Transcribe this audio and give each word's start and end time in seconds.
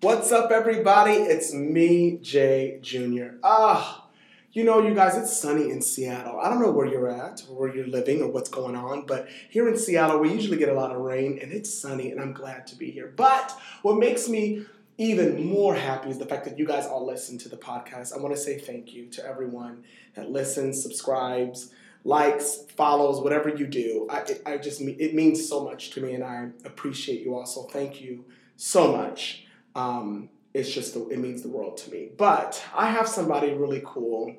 What's 0.00 0.30
up, 0.30 0.52
everybody? 0.52 1.14
It's 1.14 1.52
me, 1.52 2.18
Jay 2.22 2.78
Jr. 2.80 3.30
Ah, 3.42 4.06
you 4.52 4.62
know, 4.62 4.80
you 4.80 4.94
guys, 4.94 5.16
it's 5.16 5.36
sunny 5.36 5.70
in 5.70 5.82
Seattle. 5.82 6.38
I 6.38 6.48
don't 6.48 6.62
know 6.62 6.70
where 6.70 6.86
you're 6.86 7.10
at 7.10 7.42
or 7.50 7.58
where 7.58 7.74
you're 7.74 7.88
living 7.88 8.22
or 8.22 8.28
what's 8.28 8.48
going 8.48 8.76
on, 8.76 9.06
but 9.06 9.26
here 9.50 9.68
in 9.68 9.76
Seattle, 9.76 10.20
we 10.20 10.32
usually 10.32 10.56
get 10.56 10.68
a 10.68 10.72
lot 10.72 10.94
of 10.94 11.00
rain 11.00 11.40
and 11.42 11.50
it's 11.50 11.76
sunny, 11.76 12.12
and 12.12 12.20
I'm 12.20 12.32
glad 12.32 12.68
to 12.68 12.76
be 12.76 12.92
here. 12.92 13.12
But 13.16 13.52
what 13.82 13.98
makes 13.98 14.28
me 14.28 14.66
even 14.98 15.44
more 15.44 15.74
happy 15.74 16.10
is 16.10 16.18
the 16.18 16.26
fact 16.26 16.44
that 16.44 16.60
you 16.60 16.64
guys 16.64 16.86
all 16.86 17.04
listen 17.04 17.36
to 17.38 17.48
the 17.48 17.56
podcast. 17.56 18.16
I 18.16 18.18
want 18.18 18.32
to 18.36 18.40
say 18.40 18.56
thank 18.56 18.92
you 18.92 19.06
to 19.06 19.26
everyone 19.26 19.82
that 20.14 20.30
listens, 20.30 20.80
subscribes, 20.80 21.72
likes, 22.04 22.66
follows, 22.76 23.20
whatever 23.20 23.48
you 23.48 23.66
do. 23.66 24.06
I, 24.08 24.18
it, 24.18 24.42
I 24.46 24.58
just 24.58 24.80
it 24.80 25.16
means 25.16 25.48
so 25.48 25.64
much 25.64 25.90
to 25.90 26.00
me, 26.00 26.14
and 26.14 26.22
I 26.22 26.50
appreciate 26.64 27.20
you 27.20 27.34
all. 27.34 27.46
So 27.46 27.64
thank 27.64 28.00
you 28.00 28.26
so 28.56 28.92
much. 28.92 29.46
Um, 29.78 30.28
it's 30.54 30.72
just 30.72 30.96
it 30.96 31.18
means 31.18 31.42
the 31.42 31.48
world 31.48 31.76
to 31.78 31.90
me. 31.90 32.10
But 32.16 32.64
I 32.74 32.90
have 32.90 33.08
somebody 33.08 33.52
really 33.52 33.82
cool. 33.84 34.34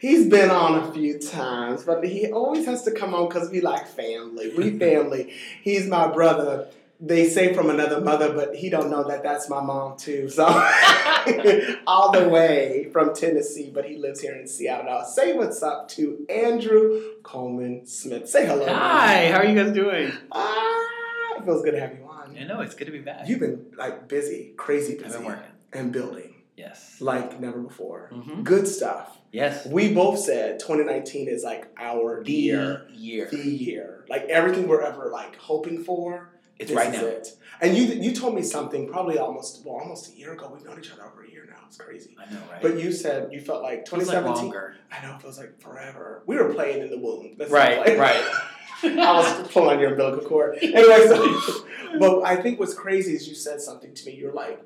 He's 0.00 0.26
been 0.28 0.50
on 0.50 0.82
a 0.82 0.92
few 0.92 1.18
times, 1.18 1.84
but 1.84 2.02
he 2.04 2.32
always 2.32 2.64
has 2.64 2.82
to 2.84 2.90
come 2.90 3.14
on 3.14 3.28
because 3.28 3.50
we 3.50 3.60
like 3.60 3.86
family. 3.86 4.52
We 4.56 4.78
family. 4.78 5.32
He's 5.62 5.86
my 5.86 6.08
brother. 6.08 6.68
They 7.02 7.28
say 7.28 7.54
from 7.54 7.70
another 7.70 8.00
mother, 8.00 8.32
but 8.34 8.54
he 8.54 8.68
don't 8.68 8.90
know 8.90 9.06
that 9.08 9.22
that's 9.22 9.48
my 9.48 9.62
mom 9.62 9.96
too. 9.96 10.28
So 10.28 10.44
all 11.86 12.12
the 12.12 12.28
way 12.28 12.88
from 12.92 13.14
Tennessee, 13.14 13.70
but 13.72 13.86
he 13.86 13.96
lives 13.96 14.20
here 14.20 14.34
in 14.34 14.46
Seattle 14.46 14.86
now. 14.86 15.02
Say 15.04 15.34
what's 15.34 15.62
up 15.62 15.88
to 15.90 16.26
Andrew 16.28 17.00
Coleman 17.22 17.86
Smith. 17.86 18.28
Say 18.28 18.46
hello. 18.46 18.66
Hi. 18.66 19.28
How 19.28 19.38
are 19.38 19.46
you 19.46 19.54
guys 19.54 19.72
doing? 19.72 20.12
Ah, 20.32 21.36
it 21.36 21.44
feels 21.44 21.62
good 21.62 21.72
to 21.72 21.80
have 21.80 21.94
you 21.94 21.99
on. 22.36 22.42
I 22.42 22.44
know 22.46 22.60
it's 22.60 22.74
good 22.74 22.86
to 22.86 22.92
be 22.92 23.00
back. 23.00 23.28
You've 23.28 23.40
been 23.40 23.66
like 23.76 24.08
busy, 24.08 24.52
crazy 24.56 24.94
busy, 24.94 25.04
I've 25.06 25.12
been 25.12 25.24
working. 25.24 25.42
and 25.72 25.92
building 25.92 26.34
Yes. 26.56 26.96
like 27.00 27.40
never 27.40 27.60
before. 27.60 28.10
Mhm. 28.12 28.44
Good 28.44 28.66
stuff. 28.68 29.18
Yes. 29.32 29.66
We 29.66 29.92
both 29.94 30.18
said 30.18 30.58
2019 30.60 31.28
is 31.28 31.42
like 31.44 31.68
our 31.78 32.22
The 32.24 32.32
year, 32.32 32.86
year. 32.92 33.28
the 33.30 33.38
year. 33.48 34.04
Like 34.08 34.24
everything 34.24 34.66
we're 34.68 34.82
ever 34.82 35.08
like 35.08 35.36
hoping 35.36 35.82
for. 35.84 36.30
It's 36.58 36.70
right 36.72 36.92
is 36.94 37.00
now. 37.00 37.06
It. 37.06 37.36
And 37.62 37.76
you 37.76 37.84
you 37.84 38.12
told 38.12 38.34
me 38.34 38.42
something 38.42 38.86
probably 38.88 39.16
almost 39.18 39.64
well 39.64 39.76
almost 39.76 40.12
a 40.12 40.16
year 40.18 40.32
ago. 40.34 40.50
We've 40.52 40.64
known 40.64 40.78
each 40.78 40.92
other 40.92 41.04
over 41.06 41.22
a 41.22 41.30
year 41.30 41.46
now. 41.48 41.56
It's 41.66 41.78
crazy. 41.78 42.14
I 42.18 42.30
know, 42.30 42.40
right? 42.50 42.60
But 42.60 42.78
you 42.78 42.92
said 42.92 43.32
you 43.32 43.40
felt 43.40 43.62
like 43.62 43.88
Feels 43.88 44.08
like 44.08 44.16
2017. 44.18 44.42
longer. 44.44 44.76
I 44.92 45.06
know 45.06 45.14
it 45.14 45.22
feels 45.22 45.38
like 45.38 45.58
forever. 45.60 46.22
We 46.26 46.36
were 46.36 46.52
playing 46.52 46.82
in 46.82 46.90
the 46.90 46.98
womb. 46.98 47.36
That's 47.38 47.50
Right, 47.50 47.96
right. 47.98 48.24
I 48.82 49.12
was 49.12 49.48
pulling 49.52 49.76
on 49.76 49.80
your 49.80 49.90
umbilical 49.92 50.26
cord. 50.28 50.58
Anyway, 50.60 51.06
so, 51.06 51.66
but 51.98 52.22
I 52.22 52.36
think 52.36 52.58
what's 52.60 52.74
crazy 52.74 53.14
is 53.14 53.28
you 53.28 53.34
said 53.34 53.60
something 53.60 53.94
to 53.94 54.06
me. 54.06 54.14
You're 54.14 54.32
like, 54.32 54.62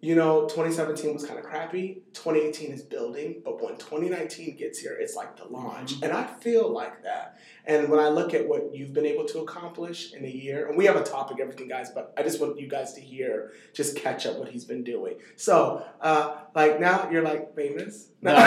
you 0.00 0.14
know, 0.14 0.42
2017 0.42 1.14
was 1.14 1.24
kind 1.24 1.38
of 1.38 1.46
crappy. 1.46 2.02
2018 2.12 2.72
is 2.72 2.82
building, 2.82 3.40
but 3.42 3.62
when 3.62 3.76
2019 3.78 4.54
gets 4.56 4.78
here, 4.78 4.94
it's 5.00 5.16
like 5.16 5.34
the 5.38 5.46
launch. 5.46 5.94
Mhm. 5.94 6.02
And 6.02 6.12
I 6.12 6.24
feel 6.26 6.68
like 6.68 7.02
that. 7.04 7.38
And 7.64 7.88
when 7.88 7.98
I 7.98 8.08
look 8.08 8.34
at 8.34 8.46
what 8.46 8.74
you've 8.74 8.92
been 8.92 9.06
able 9.06 9.24
to 9.24 9.38
accomplish 9.38 10.12
in 10.12 10.22
a 10.26 10.28
year, 10.28 10.68
and 10.68 10.76
we 10.76 10.84
have 10.84 10.96
a 10.96 11.02
topic, 11.02 11.38
everything, 11.40 11.68
guys, 11.68 11.88
but 11.90 12.12
I 12.18 12.22
just 12.22 12.38
want 12.38 12.60
you 12.60 12.68
guys 12.68 12.92
to 12.94 13.00
hear, 13.00 13.52
just 13.72 13.96
catch 13.96 14.26
up 14.26 14.36
what 14.38 14.48
he's 14.48 14.66
been 14.66 14.84
doing. 14.84 15.14
So, 15.36 15.82
uh, 16.02 16.34
like 16.54 16.78
now 16.80 17.08
you're 17.10 17.22
like 17.22 17.54
famous. 17.56 18.08
No, 18.20 18.34
my 18.34 18.42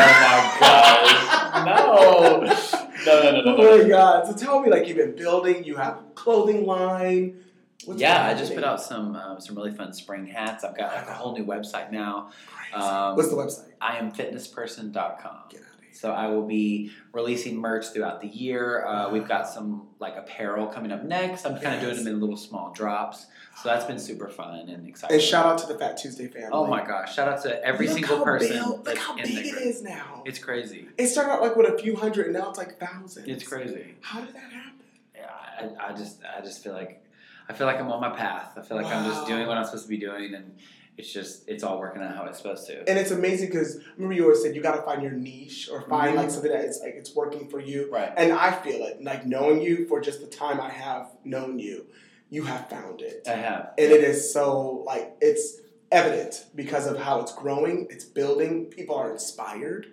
gosh. 0.59 1.66
No. 1.66 2.83
No, 3.05 3.22
no, 3.23 3.31
no, 3.31 3.42
no, 3.42 3.55
Oh 3.58 3.78
my 3.83 3.88
god! 3.88 4.28
So 4.28 4.33
tell 4.33 4.59
me, 4.59 4.70
like 4.70 4.88
you've 4.88 4.98
been 4.98 5.16
building, 5.16 5.64
you 5.64 5.75
have 5.78 6.00
a 6.00 6.03
clothing 6.16 6.66
line. 6.66 7.42
What's 7.86 8.02
yeah, 8.02 8.25
I 8.25 8.33
just 8.33 8.53
put 8.56 8.64
out 8.64 8.81
some 8.81 9.16
um, 9.16 9.39
some 9.39 9.56
really 9.56 9.72
fun 9.72 9.94
spring 9.94 10.25
hats. 10.25 10.64
I've 10.64 10.75
got 10.75 10.94
like 10.95 11.08
a 11.08 11.14
whole 11.14 11.38
new 11.38 11.45
website 11.45 11.92
now. 11.92 12.31
Um, 12.73 13.16
What's 13.16 13.30
the 13.30 13.36
website? 13.36 13.72
IamFitnessPerson.com. 13.81 14.94
Get 14.94 15.02
out 15.31 15.39
of 15.39 15.52
here. 15.52 15.64
So 15.94 16.11
I 16.11 16.28
will 16.28 16.45
be 16.45 16.92
releasing 17.14 17.55
merch 17.58 17.88
throughout 17.88 18.22
the 18.22 18.28
year. 18.28 18.86
Uh, 18.86 19.10
we've 19.11 19.27
got 19.27 19.48
some 19.49 19.87
like 19.99 20.16
apparel 20.16 20.67
coming 20.67 20.92
up 20.92 21.04
next. 21.04 21.45
I'm 21.45 21.60
kind 21.60 21.76
of 21.76 21.82
doing 21.82 21.95
them 21.98 22.08
in 22.08 22.20
little 22.20 22.37
small 22.37 22.71
drops. 22.71 23.26
So 23.64 23.70
that's 23.70 23.86
been 23.86 23.98
super 23.98 24.27
fun 24.27 24.70
and 24.70 24.87
exciting. 24.87 25.16
And 25.16 25.23
shout 25.23 25.45
out 25.45 25.58
to 25.60 25.67
the 25.67 25.80
Fat 25.80 25.98
Tuesday 25.98 26.27
family. 26.27 26.49
Oh 26.52 26.67
my 26.67 26.86
gosh! 26.86 27.16
Shout 27.16 27.27
out 27.27 27.42
to 27.43 27.64
every 27.64 27.87
Look 27.87 27.95
single 27.95 28.21
person 28.23 28.49
big- 28.49 28.86
look 28.86 28.98
how 28.98 29.16
big 29.16 29.33
group. 29.52 29.61
is 29.64 29.82
now. 29.82 30.21
It's 30.26 30.37
crazy. 30.37 30.87
It 30.98 31.08
started 31.08 31.32
out 31.32 31.42
like 31.42 31.55
with 31.55 31.73
a 31.73 31.77
few 31.80 31.95
hundred, 31.95 32.27
and 32.27 32.36
now 32.36 32.49
it's 32.49 32.60
like 32.60 32.80
thousands. 32.80 33.27
It's 33.27 33.43
crazy. 33.48 33.95
How 34.02 34.21
did 34.21 34.36
that 34.36 34.52
happen? 34.52 34.73
Yeah, 35.16 35.32
I, 35.80 35.89
I 35.89 35.93
just 35.95 36.20
I 36.37 36.42
just 36.42 36.64
feel 36.64 36.73
like 36.73 37.04
I 37.49 37.53
feel 37.53 37.67
like 37.67 37.80
I'm 37.80 37.91
on 37.91 38.02
my 38.02 38.09
path. 38.15 38.53
I 38.58 38.61
feel 38.61 38.77
like 38.77 38.87
I'm 38.87 39.05
just 39.05 39.25
doing 39.27 39.47
what 39.47 39.58
I'm 39.58 39.63
supposed 39.65 39.83
to 39.85 39.89
be 39.89 39.97
doing, 39.97 40.33
and 40.33 40.58
it's 40.97 41.11
just 41.13 41.47
it's 41.47 41.63
all 41.63 41.80
working 41.80 42.02
out 42.02 42.15
how 42.15 42.25
it's 42.25 42.37
supposed 42.39 42.67
to. 42.67 42.80
And 42.89 42.97
it's 42.99 43.11
amazing 43.11 43.47
because 43.49 43.80
remember 43.95 44.15
you 44.15 44.23
always 44.23 44.41
said 44.41 44.55
you 44.55 44.61
got 44.61 44.75
to 44.75 44.81
find 44.81 45.02
your 45.02 45.11
niche 45.11 45.69
or 45.71 45.81
find 45.83 46.13
Mhm. 46.13 46.17
like 46.17 46.31
something 46.31 46.52
that 46.52 46.65
it's 46.65 46.81
like 46.81 46.95
it's 46.95 47.15
working 47.15 47.47
for 47.47 47.59
you. 47.59 47.89
Right. 47.91 48.11
And 48.17 48.33
I 48.33 48.52
feel 48.52 48.83
it, 48.86 49.02
like 49.03 49.25
knowing 49.25 49.61
you 49.61 49.87
for 49.87 50.02
just 50.02 50.21
the 50.21 50.27
time 50.27 50.59
I 50.59 50.69
have 50.69 51.11
known 51.23 51.59
you, 51.59 51.86
you 52.30 52.43
have 52.43 52.69
found 52.69 53.02
it. 53.02 53.25
I 53.27 53.31
have. 53.33 53.73
and 53.77 53.91
it 53.91 54.03
is 54.03 54.33
so 54.33 54.83
like 54.86 55.15
it's 55.21 55.57
evident 55.89 56.47
because 56.53 56.86
of 56.86 56.97
how 56.99 57.21
it's 57.21 57.31
growing 57.33 57.87
it's 57.89 58.03
building 58.03 58.65
people 58.65 58.93
are 58.93 59.09
inspired 59.09 59.87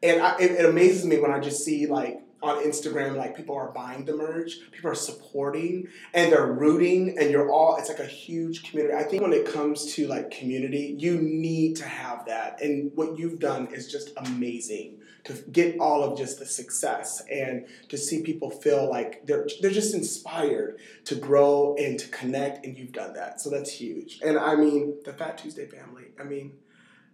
and 0.00 0.22
I, 0.22 0.36
it, 0.38 0.52
it 0.52 0.64
amazes 0.64 1.04
me 1.04 1.18
when 1.18 1.32
i 1.32 1.40
just 1.40 1.64
see 1.64 1.86
like 1.88 2.20
on 2.42 2.62
instagram 2.64 3.16
like 3.16 3.36
people 3.36 3.56
are 3.56 3.70
buying 3.72 4.04
the 4.04 4.16
merch 4.16 4.58
people 4.70 4.90
are 4.90 4.94
supporting 4.94 5.86
and 6.14 6.32
they're 6.32 6.52
rooting 6.52 7.16
and 7.18 7.30
you're 7.30 7.50
all 7.50 7.76
it's 7.76 7.88
like 7.88 7.98
a 7.98 8.06
huge 8.06 8.64
community 8.64 8.94
i 8.94 9.02
think 9.02 9.22
when 9.22 9.32
it 9.32 9.46
comes 9.46 9.94
to 9.94 10.06
like 10.06 10.30
community 10.30 10.94
you 10.98 11.20
need 11.20 11.76
to 11.76 11.84
have 11.84 12.24
that 12.26 12.60
and 12.60 12.90
what 12.94 13.18
you've 13.18 13.38
done 13.38 13.66
is 13.72 13.90
just 13.90 14.10
amazing 14.16 14.98
to 15.24 15.34
get 15.52 15.78
all 15.78 16.02
of 16.02 16.18
just 16.18 16.38
the 16.38 16.46
success 16.46 17.22
and 17.30 17.66
to 17.88 17.96
see 17.96 18.22
people 18.22 18.50
feel 18.50 18.88
like 18.88 19.24
they're 19.26 19.46
they're 19.60 19.70
just 19.70 19.94
inspired 19.94 20.78
to 21.04 21.14
grow 21.14 21.76
and 21.78 21.98
to 21.98 22.08
connect, 22.08 22.64
and 22.66 22.76
you've 22.76 22.92
done 22.92 23.14
that. 23.14 23.40
So 23.40 23.50
that's 23.50 23.70
huge. 23.70 24.20
And 24.24 24.38
I 24.38 24.56
mean, 24.56 24.96
the 25.04 25.12
Fat 25.12 25.38
Tuesday 25.38 25.66
family, 25.66 26.06
I 26.18 26.24
mean, 26.24 26.54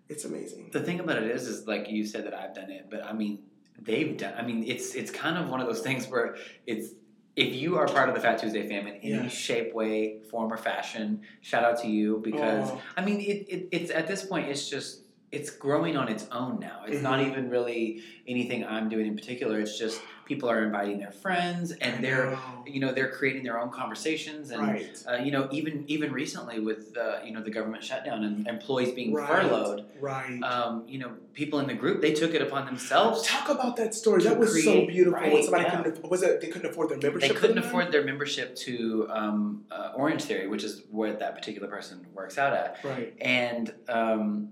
it's 0.08 0.24
amazing. 0.24 0.70
The 0.72 0.80
thing 0.80 1.00
about 1.00 1.22
it 1.22 1.30
is, 1.30 1.46
is 1.46 1.66
like 1.66 1.90
you 1.90 2.06
said 2.06 2.24
that 2.24 2.34
I've 2.34 2.54
done 2.54 2.70
it, 2.70 2.86
but 2.90 3.04
I 3.04 3.12
mean 3.12 3.40
they've 3.82 4.16
done. 4.16 4.34
I 4.36 4.42
mean 4.42 4.64
it's 4.66 4.94
it's 4.94 5.10
kind 5.10 5.36
of 5.38 5.48
one 5.48 5.60
of 5.60 5.66
those 5.66 5.80
things 5.80 6.06
where 6.08 6.36
it's 6.66 6.88
if 7.36 7.54
you 7.54 7.76
are 7.78 7.86
part 7.86 8.08
of 8.08 8.16
the 8.16 8.20
Fat 8.20 8.38
Tuesday 8.38 8.68
family 8.68 8.98
in 9.00 9.12
Yeah. 9.12 9.20
any 9.20 9.28
shape, 9.28 9.72
way, 9.72 10.22
form, 10.28 10.52
or 10.52 10.56
fashion, 10.56 11.20
shout 11.40 11.62
out 11.62 11.80
to 11.82 11.86
you 11.88 12.20
because 12.24 12.68
Oh, 12.70 12.82
I 12.96 13.04
mean, 13.04 13.20
it, 13.20 13.46
it, 13.48 13.68
it's 13.70 13.90
at 13.92 14.08
this 14.08 14.24
point, 14.24 14.48
it's 14.48 14.68
just 14.68 15.02
it's 15.30 15.50
growing 15.50 15.96
on 15.96 16.08
its 16.08 16.26
own 16.32 16.58
now. 16.58 16.82
It's 16.88 17.02
not 17.02 17.20
Mhm. 17.20 17.28
even 17.30 17.50
really 17.50 18.02
anything 18.26 18.64
I'm 18.64 18.88
doing 18.88 19.06
in 19.06 19.14
particular. 19.14 19.60
It's 19.60 19.78
just 19.78 20.00
people 20.28 20.48
are 20.50 20.62
inviting 20.62 20.98
their 20.98 21.10
friends, 21.10 21.72
and 21.72 22.04
they're 22.04 22.38
you 22.66 22.78
know 22.78 22.92
they're 22.92 23.10
creating 23.10 23.42
their 23.42 23.58
own 23.58 23.70
conversations, 23.70 24.50
and 24.50 24.62
right. 24.62 25.02
uh, 25.08 25.16
you 25.16 25.30
know 25.32 25.48
even 25.50 25.84
even 25.88 26.12
recently 26.12 26.60
with 26.60 26.96
uh, 26.96 27.18
you 27.24 27.32
know 27.32 27.42
the 27.42 27.50
government 27.50 27.82
shutdown 27.82 28.22
and 28.24 28.46
employees 28.46 28.92
being 28.94 29.12
Right. 29.14 29.28
furloughed, 29.28 29.86
Right. 30.00 30.40
um, 30.42 30.84
you 30.86 30.98
know 30.98 31.12
people 31.32 31.58
in 31.60 31.66
the 31.66 31.74
group 31.74 32.02
they 32.02 32.12
took 32.12 32.34
it 32.34 32.42
upon 32.42 32.66
themselves. 32.66 33.26
Talk 33.26 33.48
about 33.48 33.76
that 33.76 33.94
story. 33.94 34.22
That 34.22 34.38
was 34.38 34.50
so 34.62 34.70
create- 34.70 34.88
beautiful. 34.88 35.20
when 35.20 35.32
right, 35.34 35.44
somebody 35.44 35.64
yeah. 35.64 35.82
couldn't, 35.82 36.10
was 36.10 36.22
it 36.22 36.40
they 36.42 36.48
couldn't 36.48 36.70
afford 36.70 36.90
their 36.90 36.98
membership? 36.98 37.28
They 37.30 37.34
couldn't 37.34 37.58
afford 37.58 37.90
their 37.90 38.04
membership 38.04 38.54
to 38.66 39.08
um, 39.10 39.64
uh, 39.70 39.92
Orange 39.96 40.22
Theory, 40.24 40.46
which 40.48 40.62
is 40.62 40.82
where 40.90 41.14
that 41.14 41.34
particular 41.34 41.68
person 41.68 42.06
works 42.14 42.36
out 42.36 42.52
at. 42.52 42.78
Right. 42.84 43.14
and 43.20 43.72
um, 43.88 44.50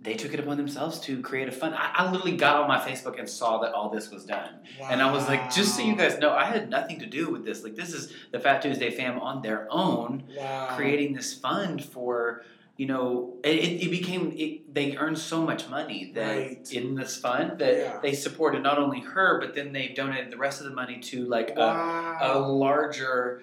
they 0.00 0.14
took 0.14 0.32
it 0.32 0.38
upon 0.40 0.56
themselves 0.56 1.00
to 1.00 1.20
create 1.22 1.48
a 1.48 1.52
fund. 1.52 1.74
I, 1.74 1.90
I 1.94 2.10
literally 2.10 2.36
got 2.36 2.56
on 2.62 2.68
my 2.68 2.78
Facebook 2.78 3.18
and 3.18 3.28
saw 3.28 3.58
that 3.62 3.72
all 3.72 3.88
this 3.90 4.10
was 4.10 4.24
done, 4.24 4.60
and 4.88 5.02
I 5.02 5.10
was 5.12 5.26
like, 5.26 5.50
just 5.52 5.74
so 5.76 5.82
you 5.82 5.96
guys 5.96 6.18
know, 6.18 6.32
I 6.32 6.44
had 6.44 6.70
nothing 6.70 7.00
to 7.00 7.06
do 7.06 7.30
with 7.30 7.44
this. 7.44 7.64
Like, 7.64 7.74
this 7.76 7.92
is 7.92 8.12
the 8.30 8.38
Fat 8.38 8.62
Tuesday 8.62 8.90
fam 8.90 9.18
on 9.18 9.42
their 9.42 9.66
own 9.70 10.24
Wow. 10.36 10.68
creating 10.70 11.14
this 11.14 11.34
fund 11.34 11.84
for. 11.84 12.44
You 12.80 12.86
know, 12.86 13.34
it, 13.42 13.82
it 13.86 13.90
became 13.90 14.32
it, 14.36 14.72
they 14.72 14.96
earned 14.96 15.18
so 15.18 15.42
much 15.42 15.68
money 15.68 16.12
that 16.14 16.36
Right. 16.36 16.72
in 16.72 16.94
this 16.94 17.16
fund 17.16 17.58
that 17.58 17.76
Yeah. 17.76 17.98
they 18.00 18.12
supported 18.12 18.62
not 18.62 18.78
only 18.78 19.00
her, 19.00 19.40
but 19.40 19.52
then 19.56 19.72
they 19.72 19.88
donated 19.88 20.30
the 20.30 20.36
rest 20.36 20.60
of 20.60 20.66
the 20.68 20.72
money 20.72 21.00
to 21.00 21.24
like 21.24 21.50
a, 21.58 22.18
a 22.22 22.38
larger 22.38 23.42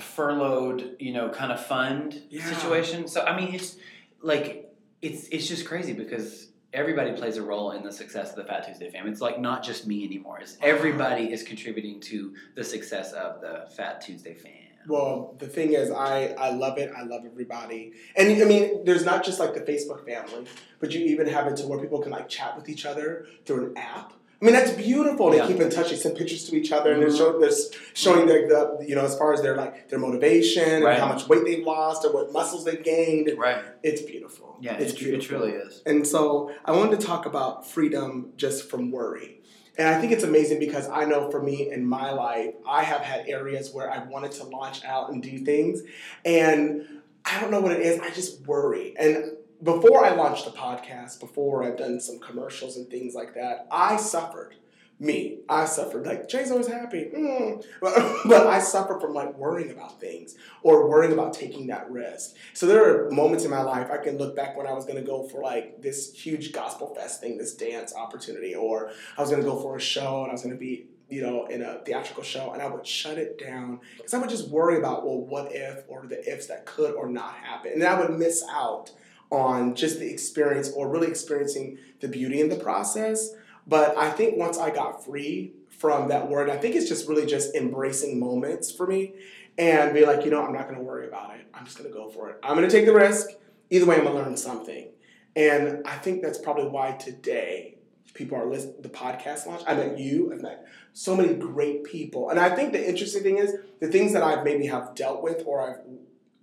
furloughed, 0.00 0.96
you 0.98 1.12
know, 1.12 1.28
kind 1.28 1.52
of 1.52 1.64
fund 1.64 2.22
Yeah. 2.30 2.44
situation. 2.52 3.06
So 3.08 3.22
I 3.24 3.36
mean, 3.36 3.54
it's 3.54 3.76
like 4.22 4.63
it's 5.04 5.28
it's 5.28 5.46
just 5.46 5.66
crazy 5.66 5.92
because 5.92 6.48
everybody 6.72 7.12
plays 7.12 7.36
a 7.36 7.42
role 7.42 7.72
in 7.72 7.84
the 7.84 7.92
success 7.92 8.30
of 8.30 8.36
the 8.36 8.44
Fat 8.44 8.66
Tuesday 8.66 8.90
fam. 8.90 9.06
It's 9.06 9.20
like 9.20 9.38
not 9.38 9.62
just 9.62 9.86
me 9.86 10.04
anymore. 10.04 10.38
It's 10.40 10.56
everybody 10.62 11.32
is 11.32 11.42
contributing 11.42 12.00
to 12.00 12.34
the 12.56 12.64
success 12.64 13.12
of 13.12 13.40
the 13.40 13.68
Fat 13.76 14.00
Tuesday 14.00 14.34
fam. 14.34 14.52
Well, 14.86 15.34
the 15.38 15.46
thing 15.46 15.72
is, 15.72 15.90
I, 15.90 16.34
I 16.38 16.50
love 16.50 16.76
it. 16.76 16.92
I 16.94 17.04
love 17.04 17.22
everybody. 17.24 17.92
And 18.16 18.42
I 18.42 18.44
mean, 18.44 18.84
there's 18.84 19.04
not 19.04 19.24
just 19.24 19.40
like 19.40 19.54
the 19.54 19.60
Facebook 19.60 20.04
family, 20.04 20.46
but 20.78 20.92
you 20.92 21.00
even 21.06 21.26
have 21.26 21.46
it 21.46 21.56
to 21.56 21.66
where 21.66 21.78
people 21.78 22.00
can 22.00 22.12
like 22.12 22.28
chat 22.28 22.54
with 22.56 22.68
each 22.68 22.84
other 22.84 23.26
through 23.46 23.68
an 23.68 23.78
app. 23.78 24.12
I 24.40 24.44
mean, 24.44 24.54
that's 24.54 24.72
beautiful. 24.72 25.30
They 25.30 25.38
Yeah. 25.38 25.46
keep 25.46 25.60
in 25.60 25.70
touch. 25.70 25.90
They 25.90 25.96
send 25.96 26.16
pictures 26.16 26.44
to 26.50 26.56
each 26.56 26.70
other, 26.72 26.92
and 26.92 27.00
they're, 27.02 27.14
show, 27.14 27.38
they're 27.38 27.50
showing 27.94 28.26
their, 28.26 28.46
the, 28.48 28.84
you 28.86 28.94
know, 28.94 29.04
as 29.04 29.16
far 29.16 29.32
as 29.32 29.40
their 29.42 29.56
like 29.56 29.88
their 29.88 29.98
motivation 29.98 30.82
Right. 30.82 30.92
and 30.94 31.02
how 31.02 31.08
much 31.08 31.28
weight 31.28 31.44
they've 31.44 31.64
lost 31.64 32.04
or 32.04 32.12
what 32.12 32.32
muscles 32.32 32.64
they've 32.64 32.82
gained. 32.82 33.30
Right. 33.38 33.62
It's 33.82 34.02
beautiful. 34.02 34.56
Yeah, 34.60 34.74
it's 34.76 34.92
it, 34.92 34.96
tru- 34.98 35.12
it 35.14 35.20
truly 35.22 35.52
is. 35.52 35.82
And 35.86 36.06
so 36.06 36.50
I 36.64 36.72
wanted 36.72 37.00
to 37.00 37.06
talk 37.06 37.26
about 37.26 37.66
freedom 37.66 38.32
just 38.36 38.68
from 38.68 38.90
worry. 38.90 39.40
And 39.78 39.88
I 39.88 40.00
think 40.00 40.12
it's 40.12 40.22
amazing 40.24 40.60
because 40.60 40.88
I 40.88 41.04
know 41.04 41.30
for 41.30 41.42
me 41.42 41.70
in 41.70 41.84
my 41.84 42.12
life, 42.12 42.54
I 42.68 42.84
have 42.84 43.00
had 43.00 43.28
areas 43.28 43.72
where 43.72 43.90
I 43.90 44.04
wanted 44.04 44.30
to 44.32 44.44
launch 44.44 44.84
out 44.84 45.10
and 45.10 45.20
do 45.22 45.38
things. 45.38 45.82
And 46.24 46.86
I 47.24 47.40
don't 47.40 47.50
know 47.50 47.60
what 47.60 47.72
it 47.72 47.80
is, 47.80 47.98
I 48.00 48.10
just 48.10 48.46
worry. 48.46 48.94
And 48.98 49.32
before 49.64 50.04
I 50.04 50.14
launched 50.14 50.44
the 50.44 50.50
podcast, 50.50 51.20
before 51.20 51.64
I've 51.64 51.78
done 51.78 51.98
some 51.98 52.18
commercials 52.18 52.76
and 52.76 52.88
things 52.88 53.14
like 53.14 53.34
that, 53.34 53.66
I 53.70 53.96
suffered. 53.96 54.54
Me, 55.00 55.38
I 55.48 55.64
suffered. 55.64 56.06
Like 56.06 56.28
Jay's 56.28 56.52
always 56.52 56.68
happy, 56.68 57.10
mm. 57.14 57.64
but, 57.80 57.94
but 58.26 58.46
I 58.46 58.60
suffer 58.60 59.00
from 59.00 59.12
like 59.12 59.36
worrying 59.36 59.72
about 59.72 60.00
things 60.00 60.36
or 60.62 60.88
worrying 60.88 61.12
about 61.12 61.32
taking 61.32 61.66
that 61.66 61.90
risk. 61.90 62.36
So 62.52 62.66
there 62.66 63.06
are 63.06 63.10
moments 63.10 63.44
in 63.44 63.50
my 63.50 63.62
life 63.62 63.90
I 63.90 63.96
can 63.96 64.18
look 64.18 64.36
back 64.36 64.56
when 64.56 64.68
I 64.68 64.72
was 64.72 64.84
going 64.84 64.96
to 64.96 65.02
go 65.02 65.24
for 65.24 65.42
like 65.42 65.82
this 65.82 66.12
huge 66.12 66.52
gospel 66.52 66.94
fest 66.94 67.20
thing, 67.20 67.38
this 67.38 67.54
dance 67.54 67.94
opportunity, 67.94 68.54
or 68.54 68.92
I 69.18 69.20
was 69.20 69.30
going 69.30 69.42
to 69.42 69.48
go 69.48 69.60
for 69.60 69.76
a 69.76 69.80
show 69.80 70.22
and 70.22 70.30
I 70.30 70.32
was 70.32 70.42
going 70.42 70.54
to 70.54 70.60
be, 70.60 70.86
you 71.08 71.22
know, 71.22 71.46
in 71.46 71.62
a 71.62 71.80
theatrical 71.84 72.22
show, 72.22 72.52
and 72.52 72.62
I 72.62 72.66
would 72.66 72.86
shut 72.86 73.18
it 73.18 73.38
down 73.38 73.80
because 73.96 74.14
I 74.14 74.18
would 74.18 74.30
just 74.30 74.48
worry 74.48 74.78
about, 74.78 75.04
well, 75.04 75.18
what 75.18 75.48
if, 75.50 75.84
or 75.88 76.06
the 76.06 76.20
ifs 76.32 76.46
that 76.46 76.66
could 76.66 76.94
or 76.94 77.08
not 77.08 77.34
happen, 77.34 77.72
and 77.72 77.82
I 77.82 78.00
would 78.00 78.16
miss 78.16 78.44
out 78.48 78.92
on 79.34 79.74
just 79.74 79.98
the 79.98 80.10
experience 80.10 80.70
or 80.70 80.88
really 80.88 81.08
experiencing 81.08 81.78
the 82.00 82.08
beauty 82.08 82.40
in 82.40 82.48
the 82.48 82.56
process. 82.56 83.30
But 83.66 83.96
I 83.96 84.10
think 84.10 84.36
once 84.36 84.58
I 84.58 84.70
got 84.70 85.04
free 85.04 85.52
from 85.68 86.08
that 86.08 86.28
word, 86.28 86.50
I 86.50 86.56
think 86.56 86.76
it's 86.76 86.88
just 86.88 87.08
really 87.08 87.26
just 87.26 87.54
embracing 87.54 88.20
moments 88.20 88.70
for 88.70 88.86
me 88.86 89.14
and 89.58 89.92
be 89.94 90.04
like, 90.04 90.24
you 90.24 90.30
know, 90.30 90.44
I'm 90.44 90.52
not 90.52 90.64
going 90.64 90.78
to 90.78 90.84
worry 90.84 91.06
about 91.06 91.34
it. 91.34 91.46
I'm 91.52 91.64
just 91.64 91.78
going 91.78 91.90
to 91.90 91.96
go 91.96 92.08
for 92.08 92.30
it. 92.30 92.38
I'm 92.42 92.56
going 92.56 92.68
to 92.68 92.74
take 92.74 92.86
the 92.86 92.94
risk. 92.94 93.28
Either 93.70 93.86
way, 93.86 93.96
I'm 93.96 94.04
going 94.04 94.16
to 94.16 94.22
learn 94.22 94.36
something. 94.36 94.88
And 95.36 95.86
I 95.86 95.96
think 95.96 96.22
that's 96.22 96.38
probably 96.38 96.68
why 96.68 96.92
today 96.92 97.76
people 98.14 98.38
are 98.38 98.46
listening. 98.46 98.82
The 98.82 98.88
podcast 98.88 99.46
launch. 99.46 99.62
I 99.66 99.74
met 99.74 99.98
you. 99.98 100.32
I've 100.32 100.42
met 100.42 100.66
so 100.92 101.16
many 101.16 101.34
great 101.34 101.84
people. 101.84 102.30
And 102.30 102.38
I 102.38 102.54
think 102.54 102.72
the 102.72 102.88
interesting 102.88 103.22
thing 103.22 103.38
is 103.38 103.54
the 103.80 103.88
things 103.88 104.12
that 104.12 104.22
I've 104.22 104.44
maybe 104.44 104.66
have 104.66 104.94
dealt 104.94 105.22
with 105.22 105.42
or 105.46 105.60
I've 105.60 105.80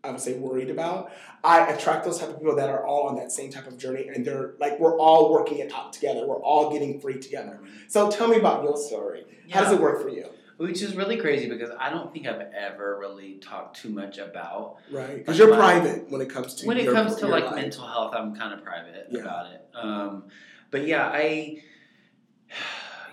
I 0.03 0.09
would 0.11 0.19
say 0.19 0.33
worried 0.33 0.69
about. 0.69 1.11
I 1.43 1.67
attract 1.67 2.05
those 2.05 2.19
type 2.19 2.29
of 2.29 2.39
people 2.39 2.55
that 2.55 2.69
are 2.69 2.85
all 2.85 3.07
on 3.07 3.15
that 3.17 3.31
same 3.31 3.51
type 3.51 3.67
of 3.67 3.77
journey, 3.77 4.07
and 4.13 4.25
they're 4.25 4.53
like 4.59 4.79
we're 4.79 4.97
all 4.99 5.31
working 5.31 5.59
it 5.59 5.71
out 5.73 5.93
together. 5.93 6.25
We're 6.25 6.41
all 6.41 6.71
getting 6.71 6.99
free 6.99 7.19
together. 7.19 7.59
So 7.87 8.09
tell 8.09 8.27
me 8.27 8.37
about 8.37 8.63
your 8.63 8.77
story. 8.77 9.25
How 9.51 9.61
does 9.63 9.73
it 9.73 9.79
work 9.81 10.01
for 10.01 10.09
you? 10.09 10.25
Which 10.57 10.81
is 10.83 10.95
really 10.95 11.17
crazy 11.17 11.49
because 11.49 11.69
I 11.79 11.89
don't 11.89 12.13
think 12.13 12.27
I've 12.27 12.41
ever 12.55 12.97
really 12.99 13.35
talked 13.39 13.77
too 13.81 13.89
much 13.89 14.17
about 14.19 14.77
Right, 14.91 15.17
because 15.17 15.37
you're 15.39 15.55
private 15.55 16.09
when 16.11 16.21
it 16.21 16.29
comes 16.29 16.53
to 16.55 16.67
when 16.67 16.77
it 16.77 16.83
your- 16.83 16.93
comes 16.93 17.15
to 17.17 17.27
like 17.27 17.45
life. 17.45 17.55
mental 17.55 17.85
health. 17.87 18.13
I'm 18.15 18.35
kind 18.35 18.53
of 18.53 18.63
private 18.63 19.07
Yeah. 19.09 19.21
about 19.21 19.51
it. 19.53 19.61
Um, 19.75 20.23
but 20.69 20.85
yeah, 20.87 21.07
I, 21.11 21.63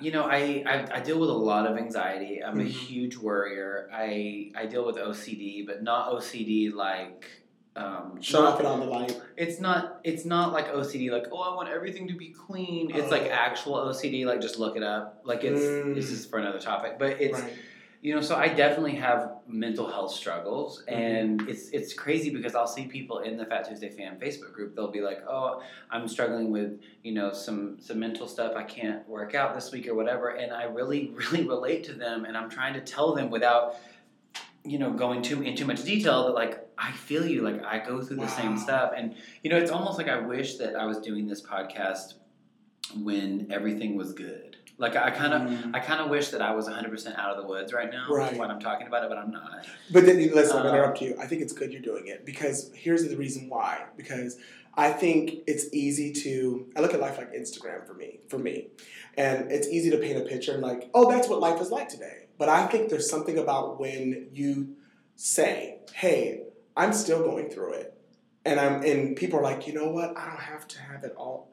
you 0.00 0.10
know, 0.12 0.24
I, 0.24 0.62
I 0.66 0.86
I 0.96 1.00
deal 1.00 1.18
with 1.18 1.30
a 1.30 1.32
lot 1.50 1.66
of 1.66 1.76
anxiety. 1.76 2.42
I'm 2.44 2.58
a 2.60 2.64
Mhm. 2.64 2.68
huge 2.68 3.16
worrier. 3.16 3.88
I 3.92 4.52
I 4.54 4.66
deal 4.66 4.84
with 4.84 4.96
OCD, 4.96 5.62
but 5.66 5.82
not 5.82 6.10
OCD 6.12 6.72
like. 6.74 7.26
Um, 7.76 8.20
Shut 8.20 8.42
off 8.44 8.58
it 8.58 8.66
on 8.66 8.80
the 8.80 8.86
light. 8.86 9.20
It's 9.36 9.60
not. 9.60 10.00
It's 10.02 10.24
not 10.24 10.52
like 10.52 10.66
OCD. 10.66 11.10
Like, 11.12 11.26
oh, 11.30 11.38
I 11.40 11.54
want 11.54 11.68
everything 11.68 12.08
to 12.08 12.14
be 12.14 12.30
clean. 12.30 12.90
It's 12.92 13.10
like 13.12 13.26
Oh. 13.26 13.30
actual 13.30 13.74
OCD. 13.74 14.24
Like, 14.26 14.40
just 14.40 14.58
look 14.58 14.76
it 14.76 14.82
up. 14.82 15.20
Like, 15.24 15.44
it's 15.44 15.60
Mm. 15.60 15.94
this 15.94 16.10
is 16.10 16.26
for 16.26 16.40
another 16.40 16.58
topic. 16.58 16.98
But 16.98 17.20
it's 17.20 17.40
right. 17.40 17.52
You 18.02 18.14
know. 18.14 18.20
So 18.20 18.36
I 18.36 18.48
definitely 18.48 18.94
have 18.96 19.32
mental 19.46 19.86
health 19.90 20.12
struggles, 20.12 20.82
Mm-hmm. 20.88 20.94
and 21.02 21.48
it's 21.48 21.68
it's 21.70 21.92
crazy 21.94 22.30
because 22.30 22.54
I'll 22.54 22.66
see 22.66 22.86
people 22.86 23.18
in 23.20 23.36
the 23.36 23.44
Fat 23.46 23.68
Tuesday 23.68 23.90
Fam 23.90 24.16
Facebook 24.18 24.52
group. 24.52 24.74
They'll 24.74 24.90
be 24.90 25.00
like, 25.00 25.22
oh, 25.28 25.62
I'm 25.90 26.06
struggling 26.08 26.50
with 26.50 26.80
you 27.02 27.12
know 27.12 27.32
some 27.32 27.78
some 27.80 27.98
mental 27.98 28.28
stuff. 28.28 28.54
I 28.56 28.62
can't 28.64 29.08
work 29.08 29.34
out 29.34 29.54
this 29.54 29.72
week 29.72 29.88
or 29.88 29.94
whatever, 29.94 30.30
and 30.30 30.52
I 30.52 30.64
really 30.64 31.10
really 31.14 31.44
relate 31.46 31.84
to 31.84 31.92
them, 31.92 32.24
and 32.24 32.36
I'm 32.36 32.50
trying 32.50 32.74
to 32.74 32.80
tell 32.80 33.14
them 33.14 33.30
without 33.30 33.76
you 34.64 34.78
know 34.78 34.92
going 34.92 35.22
too 35.22 35.40
in 35.42 35.56
too 35.56 35.64
much 35.66 35.82
detail 35.84 36.26
that 36.26 36.32
like 36.34 36.68
I 36.76 36.92
feel 36.92 37.24
you 37.26 37.42
like 37.42 37.64
I 37.64 37.78
go 37.78 38.02
through 38.02 38.16
the 38.16 38.22
Wow. 38.22 38.28
same 38.28 38.58
stuff 38.58 38.92
and 38.94 39.14
you 39.42 39.50
know 39.50 39.56
it's 39.56 39.70
almost 39.70 39.96
like 39.98 40.08
I 40.08 40.18
wish 40.18 40.56
that 40.56 40.74
I 40.74 40.84
was 40.84 40.98
doing 40.98 41.26
this 41.28 41.40
podcast 41.40 42.14
when 43.02 43.46
everything 43.50 43.96
was 43.96 44.12
good 44.12 44.56
like 44.78 44.96
I 44.96 45.10
kind 45.10 45.34
of 45.34 45.42
Mm. 45.42 45.74
I 45.74 45.80
kind 45.80 46.00
of 46.00 46.08
wish 46.08 46.28
that 46.28 46.40
I 46.40 46.52
was 46.54 46.68
100% 46.68 47.16
out 47.18 47.30
of 47.30 47.36
the 47.42 47.46
woods 47.48 47.72
right 47.72 47.90
now 47.90 48.06
Right. 48.10 48.36
when 48.36 48.50
I'm 48.50 48.60
talking 48.60 48.86
about 48.86 49.02
it 49.04 49.08
but 49.08 49.18
I'm 49.18 49.30
not 49.30 49.66
But 49.92 50.06
then, 50.06 50.16
listen, 50.34 50.56
I'm 50.56 50.60
Uh, 50.60 50.68
gonna 50.70 50.78
interrupt 50.78 51.00
you. 51.02 51.16
I 51.18 51.26
think 51.26 51.42
it's 51.42 51.52
good 51.52 51.72
you're 51.72 51.82
doing 51.82 52.06
it 52.06 52.24
because 52.24 52.70
here's 52.74 53.06
the 53.08 53.16
reason 53.16 53.48
why. 53.48 53.84
Because 53.96 54.38
I 54.74 54.92
think 54.92 55.42
it's 55.48 55.66
easy 55.72 56.12
to. 56.12 56.66
I 56.76 56.80
look 56.80 56.94
at 56.94 57.00
life 57.00 57.18
like 57.18 57.32
Instagram 57.34 57.84
for 57.86 57.94
me. 57.94 58.20
For 58.28 58.38
me, 58.38 58.68
and 59.16 59.50
it's 59.50 59.66
easy 59.66 59.90
to 59.90 59.96
paint 59.98 60.16
a 60.18 60.20
picture 60.20 60.52
and 60.52 60.62
like, 60.62 60.88
oh, 60.94 61.10
that's 61.10 61.28
what 61.28 61.40
life 61.40 61.60
is 61.60 61.70
like 61.72 61.88
today. 61.88 62.26
But 62.38 62.48
I 62.48 62.66
think 62.68 62.88
there's 62.88 63.10
something 63.10 63.38
about 63.38 63.80
when 63.80 64.28
you 64.32 64.76
say, 65.16 65.78
"Hey, 65.94 66.42
I'm 66.76 66.92
still 66.92 67.24
going 67.24 67.50
through 67.50 67.72
it," 67.72 67.94
and 68.44 68.60
I'm 68.60 68.82
and 68.84 69.16
people 69.16 69.40
are 69.40 69.42
like, 69.42 69.66
you 69.66 69.72
know 69.74 69.90
what? 69.90 70.16
I 70.16 70.26
don't 70.28 70.40
have 70.54 70.68
to 70.68 70.78
have 70.80 71.02
it 71.02 71.14
all. 71.16 71.50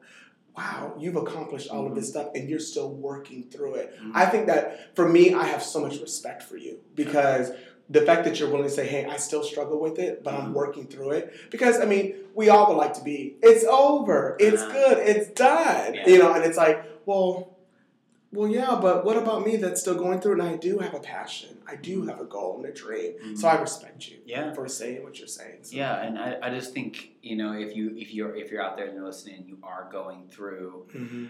Wow, 0.56 0.94
you've 0.98 1.16
accomplished 1.16 1.68
all 1.68 1.86
of 1.86 1.94
this 1.94 2.08
stuff 2.08 2.28
and 2.34 2.48
you're 2.48 2.58
still 2.58 2.90
working 2.90 3.44
through 3.50 3.74
it. 3.74 3.98
I 4.14 4.24
think 4.26 4.46
that 4.46 4.96
for 4.96 5.06
me, 5.08 5.34
I 5.34 5.44
have 5.44 5.62
so 5.62 5.80
much 5.80 6.00
respect 6.00 6.42
for 6.42 6.56
you 6.56 6.78
because 6.94 7.50
the 7.90 8.00
fact 8.00 8.24
that 8.24 8.40
you're 8.40 8.48
willing 8.48 8.64
to 8.64 8.70
say, 8.70 8.86
"Hey, 8.86 9.04
I 9.04 9.16
still 9.16 9.42
struggle 9.42 9.78
with 9.78 9.98
it, 9.98 10.24
but 10.24 10.34
I'm 10.34 10.50
Mhm. 10.50 10.54
working 10.54 10.86
through 10.86 11.10
it." 11.10 11.32
Because 11.50 11.78
I 11.78 11.84
mean, 11.84 12.14
we 12.34 12.48
all 12.48 12.68
would 12.68 12.78
like 12.78 12.94
to 12.94 13.02
be, 13.04 13.36
"It's 13.42 13.64
over, 13.64 14.36
it's 14.40 14.62
Uh-huh. 14.62 14.72
good, 14.72 14.98
it's 15.06 15.28
done," 15.28 15.94
Yeah. 15.94 16.08
you 16.08 16.18
know, 16.18 16.32
and 16.32 16.44
it's 16.44 16.56
like, 16.56 16.82
well, 17.04 17.55
well, 18.36 18.48
yeah, 18.48 18.78
but 18.80 19.04
what 19.04 19.16
about 19.16 19.44
me 19.46 19.56
that's 19.56 19.80
still 19.80 19.94
going 19.96 20.20
through? 20.20 20.34
And 20.34 20.42
I 20.42 20.56
do 20.56 20.78
have 20.78 20.94
a 20.94 21.00
passion, 21.00 21.58
I 21.66 21.76
do 21.76 22.04
have 22.06 22.20
a 22.20 22.24
goal 22.24 22.56
and 22.58 22.66
a 22.66 22.72
dream, 22.72 23.36
so 23.36 23.48
I 23.48 23.60
respect 23.60 24.08
you 24.08 24.18
yeah 24.26 24.52
for 24.52 24.68
saying 24.68 25.02
what 25.02 25.18
you're 25.18 25.28
saying. 25.28 25.58
So, 25.62 25.76
yeah 25.76 26.02
and 26.04 26.18
I, 26.18 26.36
I 26.42 26.50
just 26.50 26.72
think 26.74 27.12
you 27.22 27.36
know 27.36 27.52
if 27.52 27.74
you 27.76 27.94
if 27.96 28.12
you're 28.14 28.34
if 28.36 28.50
you're 28.50 28.62
out 28.62 28.76
there 28.76 28.86
and 28.86 28.94
you're 28.94 29.04
listening 29.06 29.36
and 29.36 29.48
you 29.48 29.58
are 29.62 29.88
going 29.90 30.28
through 30.28 30.86
Mhm. 30.94 31.28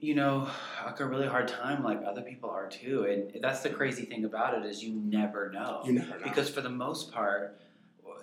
you 0.00 0.14
know 0.14 0.48
like 0.84 0.98
a 1.00 1.06
really 1.06 1.28
hard 1.28 1.46
time 1.48 1.82
like 1.84 2.00
other 2.04 2.22
people 2.22 2.50
are 2.50 2.68
too 2.68 3.04
and 3.04 3.42
that's 3.42 3.60
the 3.62 3.70
crazy 3.70 4.04
thing 4.04 4.24
about 4.24 4.54
it 4.58 4.66
is 4.66 4.82
you 4.82 4.92
never 4.94 5.50
know 5.52 5.82
you 5.86 5.92
never 5.92 6.18
know. 6.18 6.24
because 6.24 6.48
for 6.50 6.60
the 6.60 6.70
most 6.70 7.12
part 7.12 7.60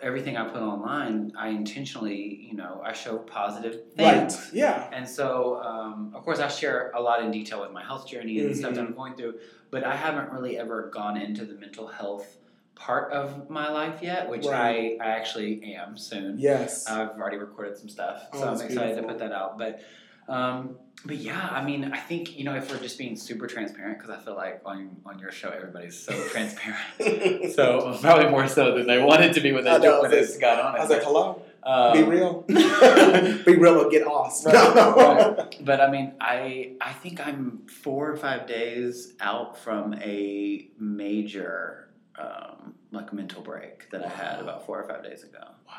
everything 0.02 0.38
i 0.38 0.44
put 0.48 0.62
online 0.62 1.32
i 1.38 1.50
intentionally 1.50 2.48
you 2.50 2.56
know 2.56 2.82
i 2.86 2.94
show 2.94 3.18
positive 3.18 3.76
things. 3.94 4.36
right, 4.36 4.50
yeah, 4.54 4.90
and 4.94 5.08
so 5.08 5.62
um, 5.64 6.12
of 6.16 6.24
course 6.24 6.40
i 6.40 6.48
share 6.48 6.92
a 6.96 7.02
lot 7.02 7.24
in 7.24 7.32
detail 7.32 7.62
with 7.62 7.72
my 7.72 7.84
health 7.84 8.08
journey 8.08 8.40
and 8.40 8.56
stuff 8.56 8.74
that 8.74 8.82
i'm 8.86 8.94
going 8.94 9.16
through 9.16 9.36
but 9.72 9.84
i 9.84 9.96
haven't 9.96 10.32
really 10.32 10.58
ever 10.58 10.90
gone 10.94 11.18
into 11.18 11.46
the 11.46 11.54
mental 11.56 11.88
health 11.88 12.38
part 12.76 13.12
of 13.12 13.50
my 13.50 13.70
life 13.70 14.02
yet 14.02 14.30
which 14.30 14.46
Right. 14.46 14.98
I, 15.02 15.06
I 15.06 15.10
actually 15.18 15.76
am 15.76 15.98
soon 15.98 16.40
yes, 16.40 16.88
I've 16.88 17.10
already 17.10 17.38
recorded 17.38 17.78
some 17.78 17.90
stuff, 17.90 18.24
Oh, 18.32 18.40
so 18.40 18.48
I'm 18.48 18.54
excited 18.54 18.76
beautiful. 18.76 19.02
to 19.02 19.08
put 19.10 19.20
that 19.20 19.32
out. 19.34 19.58
But, 19.58 19.82
um, 20.30 20.78
but 21.06 21.18
yeah, 21.18 21.48
I 21.50 21.64
mean, 21.64 21.92
I 21.94 21.98
think 21.98 22.38
you 22.38 22.44
know 22.44 22.56
if 22.56 22.70
we're 22.70 22.80
just 22.80 22.98
being 22.98 23.16
super 23.16 23.48
transparent, 23.48 24.00
because 24.00 24.14
I 24.14 24.20
feel 24.22 24.36
like 24.36 24.62
on 24.66 24.98
on 25.06 25.18
your 25.20 25.32
show 25.32 25.50
everybody's 25.50 25.98
so 25.98 26.12
transparent. 26.30 27.54
so 27.54 27.98
probably 28.02 28.30
more 28.30 28.48
so 28.48 28.76
than 28.76 28.86
they 28.86 29.02
wanted 29.02 29.34
to 29.34 29.42
be 29.42 29.52
when 29.52 29.64
they, 29.64 29.78
know, 29.78 30.02
when 30.02 30.12
they 30.12 30.26
got 30.40 30.60
on 30.60 30.76
I 30.76 30.80
was 30.82 30.90
like, 30.90 31.04
"Hello, 31.04 31.42
Um, 31.64 31.94
be 31.94 32.04
real, 32.04 32.42
be 32.48 33.56
real 33.56 33.80
or 33.80 33.90
get 33.90 34.06
lost." 34.06 34.46
Right, 34.46 34.54
right. 34.76 35.56
But 35.62 35.80
I 35.80 35.90
mean, 35.90 36.14
I 36.20 36.74
I 36.82 36.92
think 36.92 37.26
I'm 37.26 37.66
four 37.68 38.12
or 38.12 38.18
five 38.18 38.46
days 38.46 39.14
out 39.22 39.58
from 39.58 39.94
a 39.96 40.68
major 40.78 41.90
um, 42.18 42.76
like 42.92 43.14
mental 43.14 43.42
break 43.42 43.90
that 43.92 44.06
I 44.06 44.10
had 44.10 44.42
about 44.42 44.66
four 44.66 44.82
or 44.82 44.88
five 44.88 45.04
days 45.04 45.24
ago. 45.24 45.40
Wow. 45.66 45.76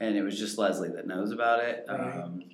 and 0.00 0.16
it 0.16 0.22
was 0.22 0.38
just 0.38 0.56
Leslie 0.56 0.88
that 0.90 1.06
knows 1.06 1.30
about 1.30 1.60
it. 1.62 1.84
Right. 1.88 2.00
Um, 2.00 2.44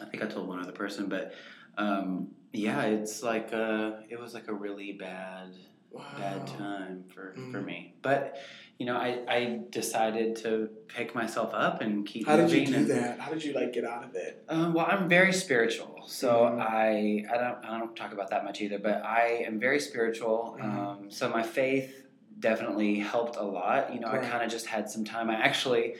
I 0.00 0.04
think 0.06 0.22
I 0.22 0.26
told 0.26 0.48
one 0.48 0.60
other 0.60 0.72
person, 0.72 1.08
but 1.08 1.32
um, 1.76 2.28
yeah, 2.52 2.82
it's 2.82 3.22
like 3.22 3.52
uh 3.52 3.92
it 4.08 4.18
was 4.18 4.34
like 4.34 4.48
a 4.48 4.54
really 4.54 4.92
bad 4.92 5.54
Wow. 5.90 6.04
bad 6.18 6.46
time 6.46 7.04
for, 7.14 7.32
for 7.50 7.60
Mm. 7.62 7.64
me. 7.64 7.94
But 8.02 8.36
you 8.78 8.84
know, 8.86 8.96
I, 8.96 9.20
I 9.26 9.60
decided 9.70 10.36
to 10.36 10.68
pick 10.86 11.14
myself 11.14 11.50
up 11.54 11.80
and 11.80 12.06
keep 12.06 12.26
How 12.26 12.36
did 12.36 12.50
you 12.52 12.66
do 12.66 12.74
and, 12.74 12.86
that? 12.90 13.18
How 13.18 13.30
did 13.32 13.42
you 13.42 13.54
like 13.54 13.72
get 13.72 13.84
out 13.84 14.04
of 14.04 14.14
it? 14.14 14.44
Um, 14.50 14.74
well, 14.74 14.86
I'm 14.88 15.08
very 15.08 15.32
spiritual, 15.32 16.04
so 16.06 16.28
Mhm. 16.30 16.60
I 16.60 17.24
I 17.34 17.38
don't 17.38 17.64
I 17.64 17.78
don't 17.78 17.96
talk 17.96 18.12
about 18.12 18.28
that 18.30 18.44
much 18.44 18.60
either. 18.60 18.78
But 18.78 19.02
I 19.04 19.44
am 19.46 19.58
very 19.58 19.80
spiritual. 19.80 20.56
Mhm. 20.60 20.64
Um, 20.64 21.10
so 21.10 21.28
my 21.30 21.42
faith 21.42 22.04
definitely 22.38 22.98
helped 22.98 23.36
a 23.36 23.42
lot. 23.42 23.92
You 23.94 24.00
know, 24.00 24.08
I 24.08 24.18
kind 24.18 24.44
of 24.44 24.50
just 24.50 24.66
had 24.66 24.88
some 24.90 25.04
time. 25.04 25.30
I 25.30 25.34
actually 25.36 25.94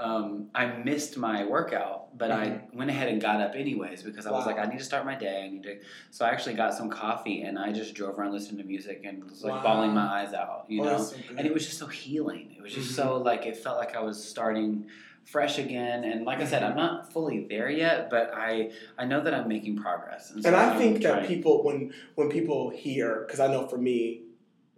um, 0.00 0.48
I 0.54 0.66
missed 0.66 1.16
my 1.16 1.44
workout, 1.44 2.18
but 2.18 2.30
I 2.32 2.62
went 2.72 2.90
ahead 2.90 3.08
and 3.08 3.20
got 3.22 3.40
up 3.40 3.54
anyways 3.54 4.02
because 4.02 4.26
I 4.26 4.30
was 4.32 4.44
Mm-hmm. 4.44 4.56
Like, 4.56 4.66
I 4.66 4.70
need 4.70 4.78
to 4.78 4.84
start 4.84 5.04
my 5.06 5.14
day. 5.14 5.44
I 5.44 5.48
need 5.48 5.62
to. 5.64 5.78
So 6.10 6.24
I 6.24 6.30
actually 6.30 6.54
got 6.54 6.74
some 6.74 6.90
coffee 6.90 7.42
and 7.42 7.58
I 7.58 7.72
just 7.72 7.94
drove 7.94 8.18
around 8.18 8.32
listening 8.32 8.58
to 8.62 8.64
music 8.66 9.02
and 9.04 9.22
was 9.24 9.42
like 9.44 9.54
Wow. 9.54 9.62
bawling 9.62 9.94
my 9.94 10.22
eyes 10.22 10.34
out, 10.34 10.66
you 10.68 10.82
Oh, 10.82 10.84
know. 10.84 10.98
so. 11.02 11.16
And 11.38 11.46
it 11.46 11.54
was 11.54 11.64
just 11.64 11.78
so 11.78 11.86
healing. 11.86 12.54
It 12.58 12.62
was 12.62 12.74
just 12.74 12.90
Mhm. 12.90 12.94
so 12.96 13.18
like 13.18 13.46
it 13.46 13.56
felt 13.56 13.78
like 13.78 13.94
I 13.94 14.00
was 14.00 14.22
starting 14.22 14.86
fresh 15.24 15.58
again. 15.58 16.04
And 16.04 16.24
like 16.26 16.40
I 16.40 16.44
said, 16.44 16.62
I'm 16.62 16.76
not 16.76 17.12
fully 17.12 17.46
there 17.48 17.70
yet, 17.70 18.10
but 18.10 18.32
I 18.34 18.72
I 18.98 19.04
know 19.06 19.20
that 19.22 19.32
I'm 19.32 19.48
making 19.48 19.76
progress. 19.76 20.28
so 20.30 20.34
And 20.44 20.56
I 20.56 20.76
think 20.76 21.02
that 21.02 21.26
people, 21.28 21.62
when 21.64 21.94
when 22.16 22.28
people 22.30 22.70
hear, 22.70 23.24
because 23.26 23.40
I 23.40 23.46
know 23.46 23.66
for 23.68 23.78
me, 23.78 24.22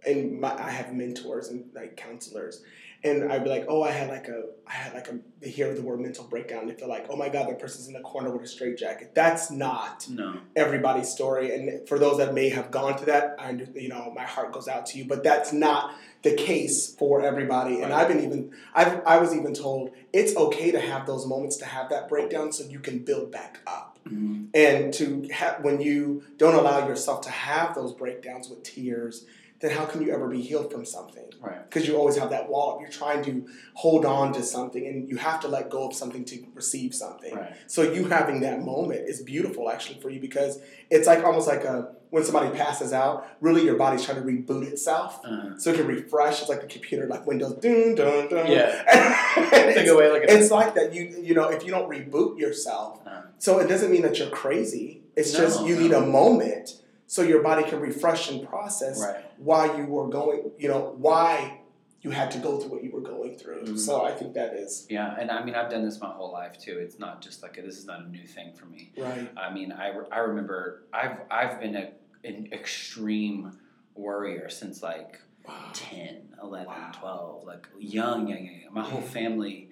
and 0.05 0.39
my, 0.39 0.53
I 0.53 0.69
have 0.69 0.93
mentors 0.93 1.49
and 1.49 1.65
like 1.73 1.97
counselors, 1.97 2.63
and 3.03 3.31
I'd 3.31 3.43
be 3.43 3.49
like, 3.49 3.65
oh, 3.69 3.83
I 3.83 3.91
had 3.91 4.09
like 4.09 4.27
a, 4.27 4.43
I 4.67 4.73
had 4.73 4.93
like 4.93 5.07
a, 5.07 5.19
they 5.39 5.49
hear 5.49 5.73
the 5.73 5.81
word 5.81 5.99
mental 5.99 6.25
breakdown, 6.25 6.67
they 6.67 6.73
feel 6.73 6.89
like, 6.89 7.05
oh 7.09 7.15
my 7.15 7.29
God, 7.29 7.47
that 7.47 7.59
person's 7.59 7.87
in 7.87 7.93
the 7.93 7.99
corner 8.01 8.29
with 8.31 8.41
a 8.43 8.47
straight 8.47 8.77
jacket. 8.77 9.11
That's 9.13 9.51
not 9.51 10.07
no, 10.09 10.35
everybody's 10.55 11.09
story, 11.09 11.53
and 11.53 11.87
for 11.87 11.99
those 11.99 12.17
that 12.17 12.33
may 12.33 12.49
have 12.49 12.71
gone 12.71 12.97
through 12.97 13.07
that, 13.07 13.35
I, 13.39 13.51
you 13.75 13.89
know, 13.89 14.11
my 14.15 14.23
heart 14.23 14.51
goes 14.51 14.67
out 14.67 14.85
to 14.87 14.97
you, 14.97 15.05
but 15.05 15.23
that's 15.23 15.53
not 15.53 15.95
the 16.23 16.33
case 16.33 16.93
for 16.95 17.21
everybody. 17.21 17.81
And 17.81 17.93
I've 17.93 18.07
been 18.07 18.23
even, 18.23 18.51
I've, 18.73 19.05
I 19.05 19.17
was 19.19 19.33
even 19.35 19.53
told 19.53 19.91
it's 20.11 20.35
okay 20.35 20.71
to 20.71 20.79
have 20.81 21.05
those 21.05 21.25
moments 21.27 21.57
to 21.57 21.65
have 21.65 21.89
that 21.89 22.09
breakdown, 22.09 22.51
so 22.51 22.63
you 22.65 22.79
can 22.79 22.99
build 22.99 23.31
back 23.31 23.59
up 23.67 23.99
Mhm. 24.07 24.47
and 24.53 24.93
to 24.95 25.27
have 25.33 25.63
when 25.63 25.81
you 25.81 26.23
don't 26.37 26.55
allow 26.55 26.87
yourself 26.87 27.21
to 27.21 27.29
have 27.29 27.75
those 27.75 27.91
breakdowns 27.93 28.47
with 28.49 28.63
tears 28.63 29.25
then 29.59 29.71
how 29.71 29.85
can 29.85 30.01
you 30.01 30.13
ever 30.13 30.27
be 30.27 30.41
healed 30.41 30.71
from 30.71 30.85
something? 30.85 31.23
Right, 31.39 31.63
because 31.69 31.87
you 31.87 31.95
always 31.95 32.17
have 32.17 32.31
that 32.31 32.49
wall 32.49 32.79
you're 32.81 32.89
trying 32.89 33.23
to 33.25 33.47
hold 33.75 34.05
on 34.05 34.33
to 34.33 34.43
something 34.43 34.85
and 34.87 35.07
you 35.07 35.17
have 35.17 35.39
to 35.41 35.47
let 35.47 35.69
go 35.69 35.87
of 35.87 35.93
something 35.93 36.25
to 36.25 36.45
receive 36.55 36.95
something. 36.95 37.35
Right, 37.35 37.53
so 37.67 37.83
you 37.83 38.05
having 38.05 38.41
that 38.41 38.63
moment 38.63 39.01
is 39.07 39.21
beautiful 39.21 39.69
actually 39.69 39.99
for 39.99 40.09
you 40.09 40.19
because 40.19 40.59
it's 40.89 41.05
like 41.07 41.23
almost 41.23 41.47
like 41.47 41.63
a 41.63 41.93
when 42.09 42.23
somebody 42.23 42.55
passes 42.57 42.93
out 42.93 43.27
really 43.41 43.65
your 43.65 43.75
body's 43.75 44.03
trying 44.05 44.17
to 44.17 44.23
reboot 44.23 44.63
itself. 44.63 45.23
Uh, 45.25 45.57
so 45.57 45.71
it 45.71 45.75
can 45.75 45.87
refresh. 45.87 46.39
It's 46.39 46.49
like 46.49 46.61
the 46.61 46.67
computer 46.67 47.05
like 47.05 47.27
windows 47.27 47.53
dun 47.55 47.95
dun 47.95 48.29
dun. 48.29 48.51
Yeah. 48.51 48.83
Take 49.51 49.77
it's, 49.77 49.89
away 49.91 50.09
like 50.11 50.23
a 50.23 50.37
it's 50.37 50.49
like 50.49 50.73
that 50.75 50.93
you 50.93 51.21
you 51.21 51.33
know 51.35 51.49
if 51.49 51.63
you 51.63 51.71
don't 51.71 51.89
reboot 51.89 52.39
yourself. 52.39 53.05
Uh, 53.05 53.21
so 53.37 53.59
it 53.59 53.67
doesn't 53.67 53.91
mean 53.91 54.01
that 54.03 54.17
you're 54.17 54.29
crazy. 54.29 55.01
It's 55.15 55.33
No, 55.33 55.39
just 55.39 55.65
you 55.65 55.75
no. 55.75 55.81
need 55.81 55.91
a 55.93 56.01
moment 56.01 56.81
so 57.07 57.21
your 57.21 57.41
body 57.41 57.63
can 57.63 57.79
refresh 57.79 58.29
and 58.29 58.47
process 58.47 59.01
right. 59.01 59.23
why 59.37 59.75
you 59.77 59.85
were 59.85 60.07
going, 60.09 60.51
you 60.59 60.67
know, 60.67 60.93
why 60.97 61.61
you 62.01 62.11
had 62.11 62.29
to 62.31 62.37
go 62.39 62.59
through 62.59 62.69
what 62.71 62.83
you 62.83 62.91
were 62.91 63.01
going 63.01 63.35
through. 63.37 63.63
Mhm. 63.63 63.79
So 63.79 64.05
I 64.05 64.11
think 64.11 64.33
that 64.35 64.53
is 64.53 64.85
Yeah, 64.89 65.15
and 65.19 65.31
I 65.31 65.43
mean 65.43 65.55
I've 65.55 65.69
done 65.71 65.83
this 65.83 65.99
my 65.99 66.09
whole 66.11 66.31
life 66.31 66.57
too. 66.59 66.77
It's 66.77 66.99
not 66.99 67.21
just 67.21 67.41
like 67.41 67.57
a, 67.57 67.61
this 67.63 67.77
is 67.77 67.85
not 67.85 68.01
a 68.05 68.07
new 68.09 68.27
thing 68.27 68.53
for 68.53 68.65
me. 68.65 68.91
right. 68.97 69.27
I 69.35 69.51
mean, 69.53 69.71
I, 69.71 69.87
re- 69.87 70.05
I 70.11 70.19
remember 70.19 70.83
I've 70.93 71.17
I've 71.31 71.59
been 71.59 71.75
a, 71.75 71.91
an 72.23 72.49
extreme 72.51 73.57
worrier 73.95 74.49
since 74.49 74.83
like 74.83 75.19
Wow. 75.47 75.53
10, 75.73 76.35
11, 76.43 76.67
Wow. 76.67 76.91
12, 76.99 77.43
like 77.45 77.67
young, 77.79 78.27
young, 78.27 78.43
young. 78.45 78.73
My 78.73 78.83
whole 78.83 78.99
family, 79.01 79.69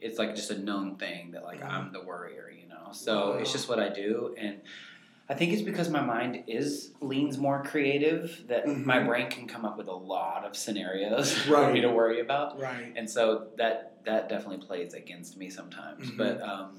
it's 0.00 0.18
like 0.18 0.34
just 0.34 0.50
a 0.50 0.58
known 0.58 0.96
thing 0.96 1.30
that 1.32 1.44
like. 1.44 1.62
I'm 1.62 1.92
the 1.92 2.00
worrier, 2.02 2.50
you 2.50 2.68
know. 2.68 2.88
So 2.92 3.34
it's 3.34 3.52
just 3.52 3.68
what 3.68 3.78
I 3.78 3.90
do, 3.90 4.34
and 4.36 4.60
I 5.28 5.34
think 5.34 5.52
it's 5.54 5.62
because 5.62 5.88
my 5.88 6.02
mind 6.02 6.44
is 6.48 6.90
leans 7.00 7.38
more 7.38 7.62
creative 7.62 8.44
that 8.48 8.66
my 8.68 8.98
Mhm. 8.98 9.06
brain 9.06 9.30
can 9.30 9.46
come 9.48 9.64
up 9.64 9.78
with 9.78 9.88
a 9.88 9.94
lot 9.94 10.44
of 10.44 10.54
scenarios 10.54 11.32
for 11.46 11.72
me 11.72 11.80
to 11.80 11.88
worry 11.90 12.20
about, 12.20 12.60
Right. 12.60 12.92
and 12.94 13.08
so 13.08 13.48
that 13.56 13.92
that 14.04 14.28
definitely 14.28 14.58
plays 14.66 14.92
against 14.92 15.38
me 15.38 15.48
sometimes. 15.48 16.10
Mhm. 16.10 16.18
But 16.18 16.42
um, 16.42 16.78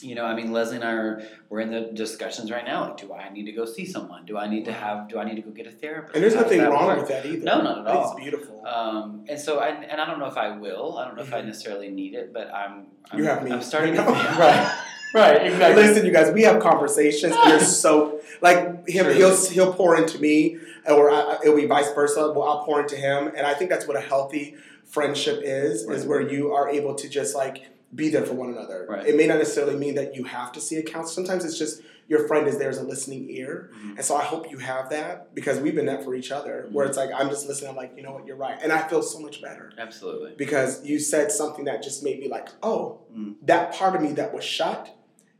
you 0.00 0.14
know, 0.14 0.24
I 0.26 0.34
mean, 0.36 0.52
Leslie 0.52 0.76
and 0.76 0.84
I 0.84 0.92
are 0.92 1.22
we're 1.48 1.60
in 1.60 1.70
the 1.72 1.90
discussions 1.92 2.52
right 2.52 2.64
now. 2.64 2.82
Like, 2.88 2.98
do 2.98 3.12
I 3.12 3.30
need 3.30 3.46
to 3.46 3.52
go 3.52 3.64
see 3.64 3.84
someone? 3.86 4.26
Do 4.26 4.36
I 4.38 4.46
need 4.46 4.64
to 4.66 4.72
have? 4.72 5.08
Do 5.08 5.18
I 5.18 5.24
need 5.24 5.36
to 5.36 5.42
go 5.42 5.50
get 5.50 5.66
a 5.66 5.70
therapist? 5.72 6.14
And 6.14 6.22
there's 6.22 6.34
How 6.34 6.42
nothing 6.42 6.60
wrong 6.60 6.86
work? 6.86 6.98
with 6.98 7.08
that 7.08 7.26
either. 7.26 7.42
No, 7.42 7.62
not 7.62 7.78
at 7.80 7.86
all. 7.88 8.12
It's 8.12 8.20
beautiful. 8.20 8.64
Um, 8.66 9.24
and 9.28 9.40
so, 9.40 9.58
I, 9.58 9.68
and 9.70 10.00
I 10.00 10.04
don't 10.06 10.18
know 10.20 10.26
if 10.26 10.36
I 10.36 10.50
will. 10.56 10.98
I 10.98 11.06
don't 11.06 11.16
know 11.16 11.22
if 11.22 11.32
I 11.32 11.40
Mhm. 11.40 11.46
necessarily 11.46 11.88
need 11.88 12.14
it, 12.14 12.32
but 12.32 12.52
I'm. 12.54 12.88
I'm 13.10 13.18
You 13.18 13.24
have 13.24 13.42
me. 13.42 13.50
I'm 13.50 13.62
starting 13.62 13.94
to. 13.94 14.02
right. 14.02 14.82
Right. 15.14 15.46
Exactly. 15.46 15.82
Listen, 15.82 16.06
you 16.06 16.12
guys, 16.12 16.32
we 16.32 16.42
have 16.42 16.60
conversations, 16.60 17.34
and 17.34 17.50
they're 17.50 17.60
so 17.60 18.20
like 18.42 18.88
him. 18.88 19.04
True. 19.04 19.14
He'll 19.14 19.50
he'll 19.50 19.72
pour 19.72 19.96
into 19.96 20.18
me, 20.18 20.58
or 20.86 21.10
I, 21.10 21.38
it'll 21.42 21.56
be 21.56 21.66
vice 21.66 21.92
versa. 21.92 22.32
Well, 22.32 22.42
I'll 22.42 22.64
pour 22.64 22.80
into 22.80 22.96
him, 22.96 23.28
and 23.28 23.46
I 23.46 23.54
think 23.54 23.70
that's 23.70 23.86
what 23.86 23.96
a 23.96 24.00
healthy 24.00 24.56
friendship 24.84 25.40
is. 25.42 25.82
Is 25.84 26.04
where 26.04 26.20
you 26.20 26.52
are 26.52 26.68
able 26.68 26.94
to 26.96 27.08
just 27.08 27.34
like 27.34 27.66
be 27.94 28.08
there 28.08 28.24
for 28.26 28.34
one 28.34 28.50
another. 28.50 28.86
Right. 28.88 29.06
It 29.06 29.16
may 29.16 29.26
not 29.26 29.38
necessarily 29.38 29.76
mean 29.76 29.94
that 29.94 30.14
you 30.14 30.24
have 30.24 30.52
to 30.52 30.60
see 30.60 30.76
a 30.76 30.82
counselor. 30.82 31.14
Sometimes 31.26 31.44
it's 31.44 31.58
just 31.58 31.82
your 32.08 32.26
friend 32.28 32.46
is 32.46 32.58
there 32.58 32.68
as 32.68 32.78
a 32.78 32.82
listening 32.84 33.28
ear, 33.30 33.70
Mhm. 33.74 33.96
and 33.96 34.04
so 34.04 34.14
I 34.14 34.22
hope 34.22 34.48
you 34.50 34.58
have 34.58 34.90
that 34.90 35.34
because 35.34 35.58
we've 35.58 35.74
been 35.74 35.86
that 35.86 36.04
for 36.04 36.14
each 36.14 36.30
other. 36.30 36.68
Where 36.70 36.86
it's 36.86 36.96
like 36.96 37.10
I'm 37.14 37.28
just 37.30 37.48
listening. 37.48 37.70
I'm 37.70 37.76
like, 37.76 37.92
you 37.96 38.02
know 38.02 38.12
what, 38.12 38.26
you're 38.26 38.36
right, 38.36 38.58
and 38.62 38.72
I 38.72 38.86
feel 38.88 39.02
so 39.02 39.18
much 39.18 39.42
better 39.42 39.72
Absolutely. 39.78 40.34
because 40.36 40.84
you 40.84 40.98
said 41.00 41.32
something 41.32 41.64
that 41.64 41.82
just 41.82 42.04
made 42.04 42.20
me 42.20 42.28
like, 42.28 42.48
oh, 42.62 43.00
Mm. 43.16 43.34
that 43.42 43.72
part 43.72 43.96
of 43.96 44.02
me 44.02 44.12
that 44.12 44.32
was 44.32 44.44
shut, 44.44 44.90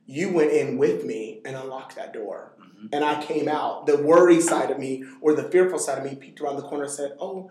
you 0.06 0.32
went 0.32 0.50
in 0.52 0.76
with 0.78 1.04
me 1.04 1.40
and 1.44 1.56
unlocked 1.56 1.94
that 1.96 2.12
door. 2.12 2.52
Mhm. 2.60 2.88
And 2.92 3.04
I 3.04 3.22
came 3.22 3.48
out. 3.48 3.86
The 3.86 3.96
worry 3.98 4.40
side 4.40 4.70
of 4.70 4.78
me 4.78 5.04
or 5.20 5.34
the 5.34 5.44
fearful 5.44 5.78
side 5.78 5.98
of 5.98 6.04
me 6.04 6.14
peeked 6.16 6.40
around 6.40 6.56
the 6.56 6.62
corner 6.62 6.84
and 6.84 6.92
said, 6.92 7.16
oh, 7.20 7.48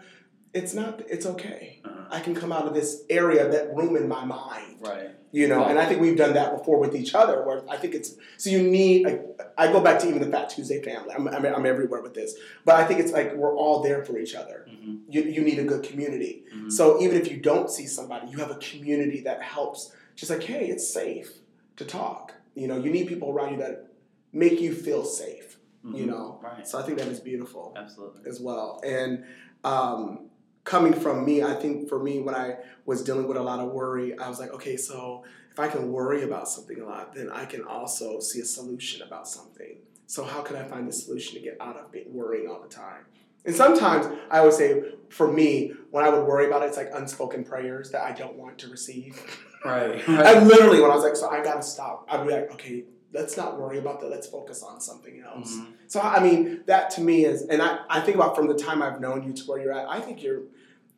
it's 0.56 0.74
not, 0.74 1.02
it's 1.08 1.26
okay. 1.26 1.82
Uh-huh. 1.86 2.06
I 2.10 2.20
can 2.22 2.34
come 2.34 2.52
out 2.52 2.66
of 2.66 2.74
this 2.74 3.04
area, 3.10 3.48
that 3.50 3.76
room 3.76 3.96
in 3.98 4.08
my 4.08 4.24
mind. 4.26 4.78
Right. 4.80 5.10
You 5.32 5.48
know, 5.50 5.66
and 5.66 5.78
I 5.78 5.86
think 5.86 6.00
we've 6.00 6.16
done 6.16 6.34
that 6.36 6.58
before 6.58 6.80
with 6.80 6.96
each 6.96 7.14
other. 7.14 7.44
Where 7.46 7.62
I 7.70 7.76
think 7.76 7.94
it's 7.94 8.16
so 8.38 8.50
you 8.50 8.64
need. 8.64 9.06
Like, 9.06 9.22
I 9.58 9.70
go 9.70 9.82
back 9.82 10.00
to 10.00 10.08
even 10.08 10.22
the 10.22 10.32
Fat 10.32 10.50
Tuesday 10.50 10.82
family. 10.82 11.14
I'm, 11.14 11.28
I'm, 11.28 11.46
I'm 11.46 11.66
everywhere 11.66 12.02
with 12.02 12.14
this, 12.14 12.36
but 12.64 12.76
I 12.76 12.86
think 12.86 13.02
it's 13.02 13.12
like 13.12 13.34
we're 13.36 13.54
all 13.54 13.84
there 13.84 14.02
for 14.06 14.18
each 14.18 14.34
other. 14.34 14.66
Mhm. 14.70 15.00
You, 15.10 15.24
you 15.24 15.42
need 15.42 15.60
a 15.60 15.66
good 15.66 15.84
community. 15.84 16.46
Mhm. 16.56 16.72
So 16.72 17.02
even 17.02 17.18
if 17.20 17.30
you 17.30 17.38
don't 17.38 17.70
see 17.70 17.86
somebody, 17.86 18.30
you 18.30 18.38
have 18.38 18.50
a 18.52 18.56
community 18.56 19.20
that 19.22 19.42
helps. 19.42 19.94
Just 20.16 20.32
like, 20.32 20.44
hey, 20.44 20.68
it's 20.70 20.88
safe 20.88 21.30
to 21.76 21.84
talk. 21.84 22.34
You 22.54 22.68
know, 22.70 22.78
you 22.78 22.90
need 22.90 23.08
people 23.08 23.30
around 23.30 23.52
you 23.54 23.58
that 23.58 23.88
make 24.32 24.62
you 24.62 24.74
feel 24.74 25.04
safe. 25.04 25.58
You 25.84 26.06
Mhm. 26.06 26.08
know, 26.08 26.40
Right. 26.42 26.66
so 26.66 26.80
I 26.80 26.84
think 26.84 26.98
that 27.00 27.08
is 27.10 27.20
beautiful 27.20 27.74
Absolutely. 27.76 28.22
as 28.30 28.40
well. 28.40 28.80
And 28.86 29.26
um, 29.66 30.30
coming 30.66 30.94
from 30.94 31.26
me, 31.26 31.42
I 31.42 31.54
think 31.54 31.88
for 31.88 32.00
me, 32.00 32.20
when 32.20 32.36
I 32.36 32.58
was 32.86 33.04
dealing 33.04 33.28
with 33.28 33.38
a 33.38 33.42
lot 33.42 33.60
of 33.60 33.72
worry, 33.72 34.18
I 34.18 34.28
was 34.28 34.40
like, 34.40 34.52
okay, 34.54 34.76
so 34.76 35.24
if 35.52 35.60
I 35.60 35.68
can 35.70 35.92
worry 35.92 36.24
about 36.24 36.50
something 36.50 36.82
a 36.82 36.86
lot, 36.86 37.16
then 37.16 37.30
I 37.32 37.46
can 37.46 37.64
also 37.64 38.20
see 38.20 38.42
a 38.42 38.46
solution 38.46 39.02
about 39.02 39.28
something. 39.28 39.78
So 40.08 40.24
how 40.24 40.42
can 40.42 40.56
I 40.56 40.64
find 40.64 40.88
the 40.88 40.92
solution 40.92 41.36
to 41.36 41.42
get 41.42 41.58
out 41.62 41.78
of 41.78 41.92
being 41.92 42.14
worrying 42.14 42.50
all 42.50 42.62
the 42.62 42.68
time? 42.68 43.06
And 43.46 43.56
sometimes 43.56 44.08
I 44.30 44.42
would 44.42 44.54
say, 44.54 44.84
for 45.10 45.32
me, 45.32 45.72
when 45.92 46.04
I 46.04 46.10
would 46.10 46.26
worry 46.26 46.48
about 46.48 46.64
it, 46.64 46.68
it's 46.68 46.78
like 46.78 46.90
unspoken 46.94 47.44
prayers 47.44 47.92
that 47.92 48.02
I 48.02 48.12
don't 48.12 48.36
want 48.36 48.58
to 48.60 48.68
receive. 48.70 49.20
Right. 49.66 50.08
And 50.08 50.48
literally, 50.48 50.80
when 50.80 50.92
I 50.92 50.94
was 50.94 51.04
like, 51.04 51.16
so 51.16 51.28
I 51.28 51.44
gotta 51.44 51.64
stop, 51.64 52.08
I'd 52.08 52.24
be 52.28 52.32
like, 52.32 52.52
okay, 52.54 52.84
let's 53.14 53.36
not 53.36 53.60
worry 53.60 53.80
about 53.80 54.00
that. 54.02 54.12
Let's 54.12 54.28
focus 54.28 54.62
on 54.62 54.80
something 54.80 55.24
else. 55.26 55.56
Mhm. 55.56 55.74
So 55.88 56.00
I 56.02 56.20
mean, 56.22 56.62
that 56.68 56.92
to 56.92 57.02
me 57.02 57.26
is, 57.26 57.42
and 57.48 57.64
I, 57.64 57.80
I 57.90 58.00
think 58.02 58.16
about 58.16 58.36
from 58.36 58.46
the 58.48 58.54
time 58.54 58.84
I've 58.84 59.02
known 59.02 59.24
you 59.24 59.34
to 59.34 59.44
where 59.46 59.60
you're 59.60 59.72
at. 59.74 59.90
I 59.90 60.00
think 60.02 60.22
you're, 60.22 60.42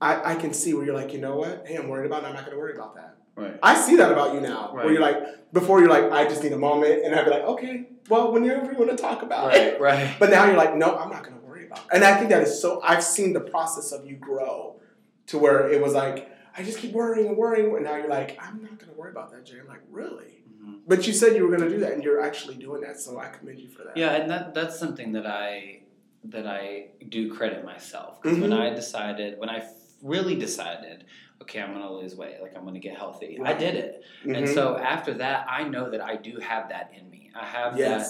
I, 0.02 0.34
I 0.34 0.36
can 0.36 0.54
see 0.54 0.74
where 0.74 0.86
you're 0.86 0.96
like, 0.96 1.12
you 1.14 1.20
know 1.20 1.36
what? 1.38 1.64
Hey, 1.68 1.76
I'm 1.76 1.88
worried 1.90 2.06
about. 2.06 2.24
it. 2.24 2.28
I'm 2.28 2.34
not 2.34 2.42
going 2.46 2.54
to 2.56 2.60
worry 2.60 2.74
about 2.76 2.96
that. 2.96 3.18
Right. 3.36 3.58
I 3.62 3.76
see 3.80 3.96
that 3.98 4.12
about 4.12 4.34
you 4.34 4.42
now. 4.42 4.70
Where 4.74 4.92
you're 4.92 5.02
like, 5.02 5.52
before 5.54 5.80
you're 5.80 5.90
like, 5.90 6.12
I 6.12 6.24
just 6.26 6.44
need 6.44 6.54
a 6.54 6.58
moment, 6.58 7.06
and 7.06 7.14
I'd 7.16 7.26
be 7.26 7.32
like, 7.32 7.44
okay, 7.44 7.88
well, 8.10 8.32
whenever 8.32 8.72
you 8.72 8.78
want 8.78 8.92
to 8.92 8.98
talk 8.98 9.22
about 9.24 9.54
it. 9.56 9.80
Right. 9.80 10.06
Right. 10.06 10.16
But 10.20 10.30
now 10.32 10.46
you're 10.46 10.58
like, 10.58 10.76
no, 10.76 10.96
I'm 10.96 11.10
not 11.10 11.24
going 11.24 11.40
to 11.40 11.46
worry 11.46 11.66
about 11.68 11.80
it. 11.80 11.86
And 11.94 12.04
I 12.04 12.18
think 12.18 12.30
that 12.32 12.42
is 12.44 12.60
so. 12.62 12.82
I've 12.84 13.04
seen 13.04 13.34
the 13.34 13.40
process 13.42 13.92
of 13.92 14.06
you 14.06 14.16
grow 14.16 14.80
to 15.28 15.38
where 15.38 15.70
it 15.72 15.82
was 15.82 15.94
like, 15.94 16.32
I 16.58 16.64
just 16.64 16.80
keep 16.80 16.92
worrying 16.94 17.28
and 17.28 17.38
worrying, 17.38 17.74
and 17.76 17.84
now 17.84 17.96
you're 17.96 18.10
like, 18.10 18.40
I'm 18.42 18.62
not 18.64 18.80
going 18.80 18.92
to 18.92 18.98
worry 19.00 19.12
about 19.12 19.32
that, 19.32 19.46
Jay. 19.46 19.60
I'm 19.60 19.68
like, 19.68 19.84
really? 19.92 20.44
Mhm. 20.64 20.80
But 20.88 21.06
you 21.06 21.14
said 21.14 21.36
you 21.36 21.44
were 21.48 21.56
going 21.56 21.70
to 21.70 21.76
do 21.76 21.80
that, 21.82 21.94
and 21.94 22.04
you're 22.04 22.22
actually 22.22 22.56
doing 22.56 22.82
that. 22.82 23.00
So 23.00 23.20
I 23.20 23.28
commend 23.30 23.60
you 23.60 23.70
for 23.70 23.84
that. 23.84 23.96
Yeah, 23.96 24.14
and 24.16 24.30
that 24.32 24.54
that's 24.56 24.78
something 24.80 25.12
that 25.14 25.28
I 25.28 25.82
that 26.24 26.48
I 26.48 26.88
do 27.08 27.32
credit 27.34 27.64
myself 27.64 28.22
because 28.22 28.40
when 28.40 28.50
Mhm. 28.50 28.60
I 28.60 28.74
decided 28.74 29.38
when 29.38 29.50
I 29.50 29.60
really 30.02 30.36
decided, 30.36 31.06
okay, 31.42 31.62
I'm 31.62 31.74
gonna 31.74 31.92
lose 31.92 32.16
weight, 32.16 32.42
like 32.42 32.56
I'm 32.56 32.66
gonna 32.66 32.80
get 32.80 32.98
healthy, 32.98 33.40
I 33.44 33.54
did 33.54 33.76
it, 33.76 34.04
and 34.26 34.46
Mhm. 34.46 34.54
so 34.54 34.78
after 34.78 35.14
that, 35.16 35.46
I 35.50 35.64
know 35.64 35.90
that 35.90 36.02
I 36.02 36.16
do 36.16 36.40
have 36.40 36.70
that 36.70 36.92
in 36.98 37.10
me. 37.10 37.32
I 37.36 37.46
have 37.46 37.78
that. 37.78 38.08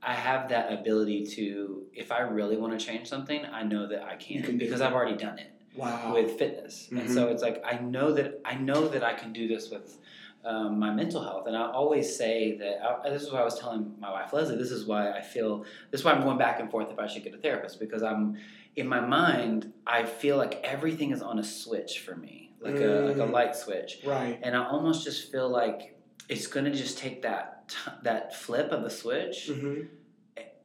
I 0.00 0.14
have 0.14 0.48
that 0.50 0.72
ability 0.72 1.24
to, 1.34 1.82
if 1.92 2.12
I 2.12 2.20
really 2.20 2.56
want 2.56 2.78
to 2.78 2.84
change 2.84 3.08
something, 3.08 3.44
I 3.46 3.64
know 3.64 3.88
that 3.88 4.04
I 4.04 4.14
can, 4.14 4.42
can 4.44 4.56
because. 4.56 4.80
I've 4.80 4.92
already 4.92 5.16
done 5.16 5.38
it 5.40 5.50
Wow. 5.74 6.12
with 6.14 6.38
fitness, 6.38 6.88
and 6.90 7.00
Mhm. 7.02 7.08
so 7.14 7.28
it's 7.28 7.42
like 7.42 7.62
I 7.64 7.78
know 7.78 8.12
that 8.12 8.40
I 8.44 8.54
know 8.54 8.86
that 8.88 9.02
I 9.02 9.14
can 9.14 9.32
do 9.32 9.48
this 9.48 9.70
with 9.70 9.98
um, 10.44 10.78
my 10.78 10.92
mental 10.92 11.20
health, 11.22 11.46
and 11.48 11.56
I 11.56 11.70
always 11.72 12.16
say 12.16 12.56
that 12.58 12.80
I, 12.82 13.10
this 13.10 13.22
is 13.22 13.32
what 13.32 13.40
I 13.40 13.44
was 13.44 13.58
telling 13.58 13.92
my 13.98 14.10
wife 14.10 14.32
Leslie. 14.32 14.56
This 14.56 14.70
is 14.70 14.86
why 14.86 15.10
I 15.10 15.20
feel 15.20 15.64
this 15.90 16.00
is 16.00 16.04
why 16.04 16.12
I'm 16.12 16.22
going 16.22 16.38
back 16.38 16.60
and 16.60 16.70
forth 16.70 16.90
if 16.92 16.98
I 16.98 17.06
should 17.08 17.24
get 17.24 17.34
a 17.34 17.38
therapist 17.38 17.80
because 17.80 18.02
I'm 18.04 18.36
in 18.78 18.86
my 18.88 19.00
mind 19.00 19.72
I 19.86 20.04
feel 20.04 20.36
like 20.36 20.60
everything 20.64 21.10
is 21.10 21.22
on 21.22 21.38
a 21.38 21.44
switch 21.44 22.00
for 22.00 22.14
me. 22.16 22.44
like 22.60 22.80
a 22.80 23.06
like 23.10 23.18
a 23.18 23.20
Mm. 23.28 23.30
light 23.30 23.54
switch, 23.54 24.00
Right. 24.04 24.36
and 24.42 24.56
I 24.56 24.66
almost 24.66 25.04
just 25.04 25.30
feel 25.30 25.48
like 25.48 25.96
it's 26.28 26.48
gonna 26.48 26.72
just 26.74 26.98
take 26.98 27.22
that 27.22 27.68
t- 27.68 27.92
that 28.02 28.34
flip 28.34 28.72
of 28.72 28.82
the 28.82 28.90
switch 28.90 29.48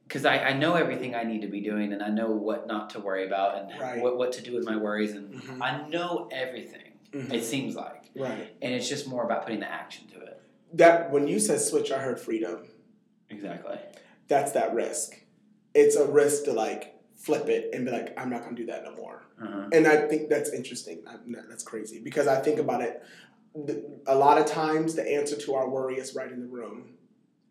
because 0.02 0.24
I, 0.24 0.38
I 0.38 0.52
know 0.54 0.74
everything 0.74 1.14
I 1.14 1.22
need 1.22 1.42
to 1.42 1.46
be 1.48 1.60
doing 1.60 1.92
and 1.92 2.02
I 2.02 2.08
know 2.08 2.30
what 2.32 2.66
not 2.66 2.90
to 2.90 3.00
worry 3.00 3.24
about 3.26 3.58
and 3.58 3.80
Right. 3.80 4.02
what, 4.02 4.18
what 4.18 4.32
to 4.32 4.42
do 4.42 4.52
with 4.54 4.64
my 4.64 4.76
worries 4.76 5.12
and 5.12 5.34
Mhm. 5.34 5.62
I 5.62 5.88
know 5.88 6.28
everything. 6.32 6.92
It 7.12 7.44
seems 7.44 7.76
like, 7.76 8.10
Right. 8.16 8.48
and 8.60 8.74
it's 8.74 8.88
just 8.88 9.06
more 9.06 9.22
about 9.24 9.44
putting 9.44 9.60
the 9.60 9.70
action 9.70 10.08
to 10.08 10.20
it. 10.20 10.40
That 10.72 11.12
when 11.12 11.28
you 11.28 11.38
said 11.38 11.60
switch, 11.60 11.92
I 11.92 11.98
heard 12.00 12.18
freedom. 12.18 12.66
Exactly. 13.30 13.78
That's 14.26 14.50
that 14.52 14.74
risk. 14.74 15.20
It's 15.74 15.94
a 15.94 16.04
risk 16.06 16.44
to 16.46 16.52
like 16.52 16.93
flip 17.24 17.48
it 17.48 17.70
and 17.72 17.84
be 17.84 17.90
like, 17.90 18.12
I'm 18.18 18.28
not 18.30 18.42
gonna 18.44 18.56
do 18.56 18.66
that 18.66 18.84
no 18.84 18.94
more. 18.94 19.22
Uh-huh. 19.42 19.68
And 19.72 19.86
I 19.86 20.06
think 20.08 20.28
that's 20.28 20.50
interesting. 20.50 21.02
I- 21.06 21.16
That's 21.48 21.64
crazy 21.64 22.00
because 22.00 22.26
I 22.28 22.40
think 22.40 22.58
about 22.58 22.82
it. 22.82 23.02
A 24.06 24.14
lot 24.14 24.38
of 24.38 24.46
times, 24.46 24.94
the 24.94 25.08
answer 25.08 25.36
to 25.36 25.54
our 25.54 25.68
worry 25.68 25.96
is 25.96 26.14
right 26.14 26.30
in 26.30 26.40
the 26.40 26.46
room, 26.46 26.94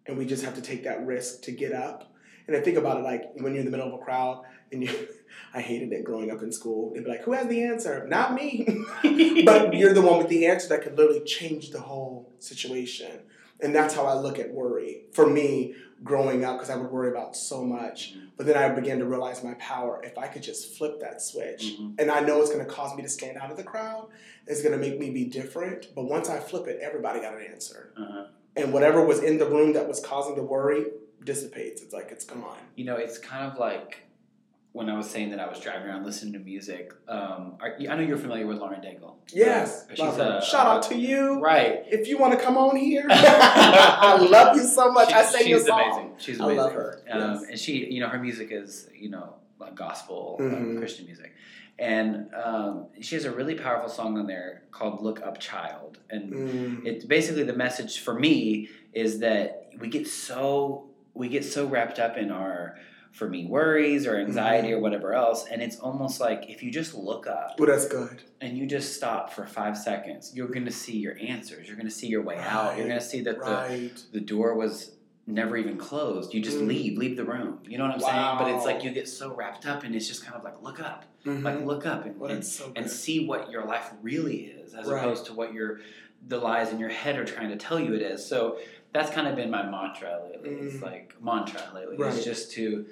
and 0.05 0.17
we 0.17 0.25
just 0.25 0.43
have 0.43 0.53
to 0.55 0.61
take 0.61 0.83
that 0.83 1.05
risk 1.05 1.41
to 1.43 1.51
get 1.51 1.71
up. 1.71 2.13
And 2.47 2.57
I 2.57 2.59
think 2.59 2.77
about 2.77 2.97
it 2.97 3.03
like 3.03 3.31
when 3.35 3.53
you're 3.53 3.59
in 3.59 3.65
the 3.65 3.71
middle 3.71 3.87
of 3.87 3.93
a 3.93 4.03
crowd 4.03 4.43
and 4.73 4.83
you. 4.83 5.07
I 5.55 5.61
hated 5.61 5.91
it 5.93 6.03
growing 6.03 6.31
up 6.31 6.41
in 6.41 6.51
school. 6.51 6.91
They'd 6.93 7.03
be 7.03 7.09
like, 7.11 7.23
"Who 7.23 7.33
has 7.33 7.47
the 7.47 7.63
answer? 7.63 8.07
Not 8.07 8.33
me." 8.33 8.67
but 9.45 9.73
you're 9.75 9.93
the 9.93 10.01
one 10.01 10.17
with 10.17 10.27
the 10.29 10.47
answer 10.47 10.67
that 10.69 10.81
can 10.81 10.95
literally 10.95 11.21
change 11.21 11.69
the 11.69 11.79
whole 11.79 12.31
situation. 12.39 13.19
And 13.61 13.73
that's 13.73 13.93
how 13.93 14.05
I 14.05 14.15
look 14.15 14.39
at 14.39 14.51
worry. 14.51 15.03
For 15.13 15.29
me, 15.29 15.75
growing 16.03 16.43
up, 16.43 16.57
because 16.57 16.69
I 16.71 16.75
would 16.75 16.89
worry 16.91 17.09
about 17.11 17.35
so 17.35 17.63
much, 17.63 18.15
but 18.35 18.45
then 18.47 18.57
I 18.57 18.69
began 18.69 18.97
to 18.99 19.05
realize 19.05 19.43
my 19.43 19.53
power. 19.53 20.01
If 20.03 20.17
I 20.17 20.27
could 20.27 20.41
just 20.43 20.75
flip 20.75 20.99
that 21.01 21.21
switch, 21.21 21.75
Mhm. 21.79 21.95
and 21.99 22.11
I 22.11 22.19
know 22.21 22.41
it's 22.41 22.51
going 22.51 22.65
to 22.65 22.69
cause 22.69 22.95
me 22.95 23.03
to 23.03 23.09
stand 23.09 23.37
out 23.37 23.51
of 23.51 23.57
the 23.57 23.63
crowd, 23.63 24.09
it's 24.47 24.61
going 24.63 24.73
to 24.73 24.79
make 24.79 24.99
me 24.99 25.11
be 25.11 25.25
different. 25.25 25.93
But 25.95 26.05
once 26.05 26.29
I 26.29 26.39
flip 26.39 26.67
it, 26.67 26.79
everybody 26.81 27.21
got 27.21 27.35
an 27.35 27.43
answer. 27.49 27.93
Uh-huh. 27.95 28.25
And 28.55 28.73
whatever 28.73 29.05
was 29.05 29.19
in 29.21 29.37
the 29.37 29.45
room 29.45 29.73
that 29.73 29.87
was 29.87 29.99
causing 29.99 30.35
the 30.35 30.43
worry 30.43 30.85
dissipates. 31.23 31.81
It's 31.81 31.93
like 31.93 32.09
it's 32.11 32.25
gone. 32.25 32.57
You 32.75 32.85
know, 32.85 32.97
it's 32.97 33.17
kind 33.17 33.49
of 33.49 33.57
like 33.57 34.02
when 34.73 34.89
I 34.89 34.97
was 34.97 35.07
saying 35.09 35.29
that 35.29 35.39
I 35.39 35.47
was 35.47 35.59
driving 35.59 35.87
around 35.87 36.03
listening 36.03 36.33
to 36.33 36.39
music. 36.39 36.91
Um, 37.07 37.57
are, 37.61 37.75
I 37.79 37.95
know 37.95 38.01
you're 38.01 38.17
familiar 38.17 38.47
with 38.47 38.57
Lauren 38.57 38.81
Daigle. 38.81 39.13
Yes. 39.31 39.85
She's 39.91 39.99
a- 39.99 40.41
Shout 40.43 40.65
out 40.67 40.81
to 40.89 40.95
you. 40.95 41.39
Right. 41.39 41.83
If 41.87 42.07
you 42.07 42.17
want 42.17 42.37
to 42.37 42.43
come 42.43 42.57
on 42.57 42.75
here, 42.75 43.05
I 43.09 44.17
love 44.29 44.55
you 44.57 44.63
so 44.63 44.91
much. 44.91 45.09
I 45.13 45.21
She's- 45.21 45.31
sang 45.31 45.47
your 45.47 45.59
she's 45.59 45.67
song. 45.67 45.81
amazing. 45.91 46.11
She's 46.17 46.41
I 46.41 46.45
amazing. 46.45 46.57
love 46.63 46.73
her. 46.73 46.99
Um, 47.09 47.19
Yes. 47.33 47.43
And 47.51 47.59
she, 47.59 47.85
you 47.85 47.99
know, 48.01 48.09
her 48.09 48.17
music 48.19 48.49
is, 48.51 48.89
you 48.97 49.09
know, 49.11 49.35
like 49.59 49.75
gospel, 49.75 50.37
um, 50.39 50.45
Mhm. 50.51 50.77
Christian 50.79 51.05
music. 51.05 51.33
And 51.79 52.33
um, 52.33 52.87
she 53.01 53.15
has 53.15 53.25
a 53.25 53.31
really 53.31 53.55
powerful 53.55 53.89
song 53.89 54.17
on 54.17 54.27
there 54.27 54.63
called 54.71 55.01
Look 55.03 55.21
Up 55.21 55.39
Child. 55.39 55.99
And 56.09 56.33
Mm. 56.33 56.85
it's 56.85 57.05
basically 57.05 57.43
the 57.43 57.53
message 57.53 57.99
for 57.99 58.13
me 58.17 58.69
is 58.93 59.19
that 59.19 59.69
we 59.79 59.87
get 59.87 60.07
so 60.07 60.89
we 61.15 61.29
get 61.29 61.45
so 61.45 61.65
wrapped 61.67 61.99
up 61.99 62.17
in 62.17 62.31
our 62.31 62.75
for 63.13 63.29
me 63.29 63.45
worries 63.45 64.05
or 64.07 64.17
anxiety 64.17 64.69
Mm-hmm. 64.69 64.77
or 64.77 64.79
whatever 64.79 65.13
else 65.13 65.45
and 65.51 65.61
it's 65.61 65.77
almost 65.77 66.19
like 66.19 66.45
if 66.49 66.61
you 66.63 66.71
just 66.71 66.93
look 66.95 67.27
up 67.27 67.55
Well, 67.59 67.69
that's 67.69 67.87
good. 67.87 68.23
and 68.41 68.57
you 68.57 68.65
just 68.65 68.95
stop 68.95 69.31
for 69.31 69.45
five 69.45 69.77
seconds 69.77 70.31
you're 70.35 70.47
going 70.47 70.65
to 70.65 70.71
see 70.71 70.97
your 70.97 71.15
answers 71.21 71.67
you're 71.67 71.77
going 71.77 71.87
to 71.87 71.93
see 71.93 72.07
your 72.07 72.23
way 72.23 72.37
out 72.37 72.75
you're 72.75 72.87
going 72.87 72.99
to 72.99 73.05
see 73.05 73.21
that 73.21 73.37
Right. 73.39 73.95
the, 74.11 74.19
the 74.19 74.25
door 74.25 74.55
was 74.55 74.91
never 75.27 75.55
even 75.57 75.77
closed 75.77 76.33
you 76.33 76.41
just 76.41 76.57
Mm. 76.57 76.67
leave 76.67 76.97
leave 76.97 77.15
the 77.15 77.23
room 77.23 77.59
you 77.65 77.77
know 77.77 77.85
what 77.85 77.93
i'm 77.93 77.99
saying 78.01 78.37
but 78.39 78.47
it's 78.55 78.65
like 78.65 78.83
you 78.83 78.91
get 78.91 79.07
so 79.07 79.33
wrapped 79.33 79.65
up 79.65 79.83
and 79.83 79.95
it's 79.95 80.07
just 80.07 80.23
kind 80.25 80.35
of 80.35 80.43
like 80.43 80.61
look 80.61 80.79
up 80.81 81.05
Mhm. 81.25 81.43
like 81.43 81.63
look 81.63 81.85
up 81.85 82.05
and, 82.05 82.19
well, 82.19 82.31
and 82.31 82.43
so 82.43 82.71
and 82.75 82.89
see 82.89 83.25
what 83.27 83.49
your 83.51 83.63
life 83.65 83.91
really 84.01 84.37
is 84.47 84.73
as 84.73 84.87
Right. 84.87 84.97
opposed 85.03 85.27
to 85.27 85.33
what 85.33 85.53
your 85.53 85.79
the 86.27 86.37
lies 86.39 86.71
in 86.73 86.79
your 86.79 86.89
head 86.89 87.17
are 87.19 87.25
trying 87.25 87.49
to 87.49 87.57
tell 87.57 87.79
you 87.79 87.93
it 87.93 88.01
is 88.01 88.25
so 88.25 88.57
that's 88.91 89.11
kind 89.11 89.27
of 89.27 89.35
been 89.35 89.49
my 89.49 89.63
mantra 89.63 90.19
lately 90.29 90.49
it's 90.49 90.75
Mm. 90.77 90.81
like 90.81 91.13
mantra 91.23 91.61
lately 91.75 91.95
Right. 91.97 92.13
is 92.13 92.25
just 92.25 92.51
to 92.53 92.85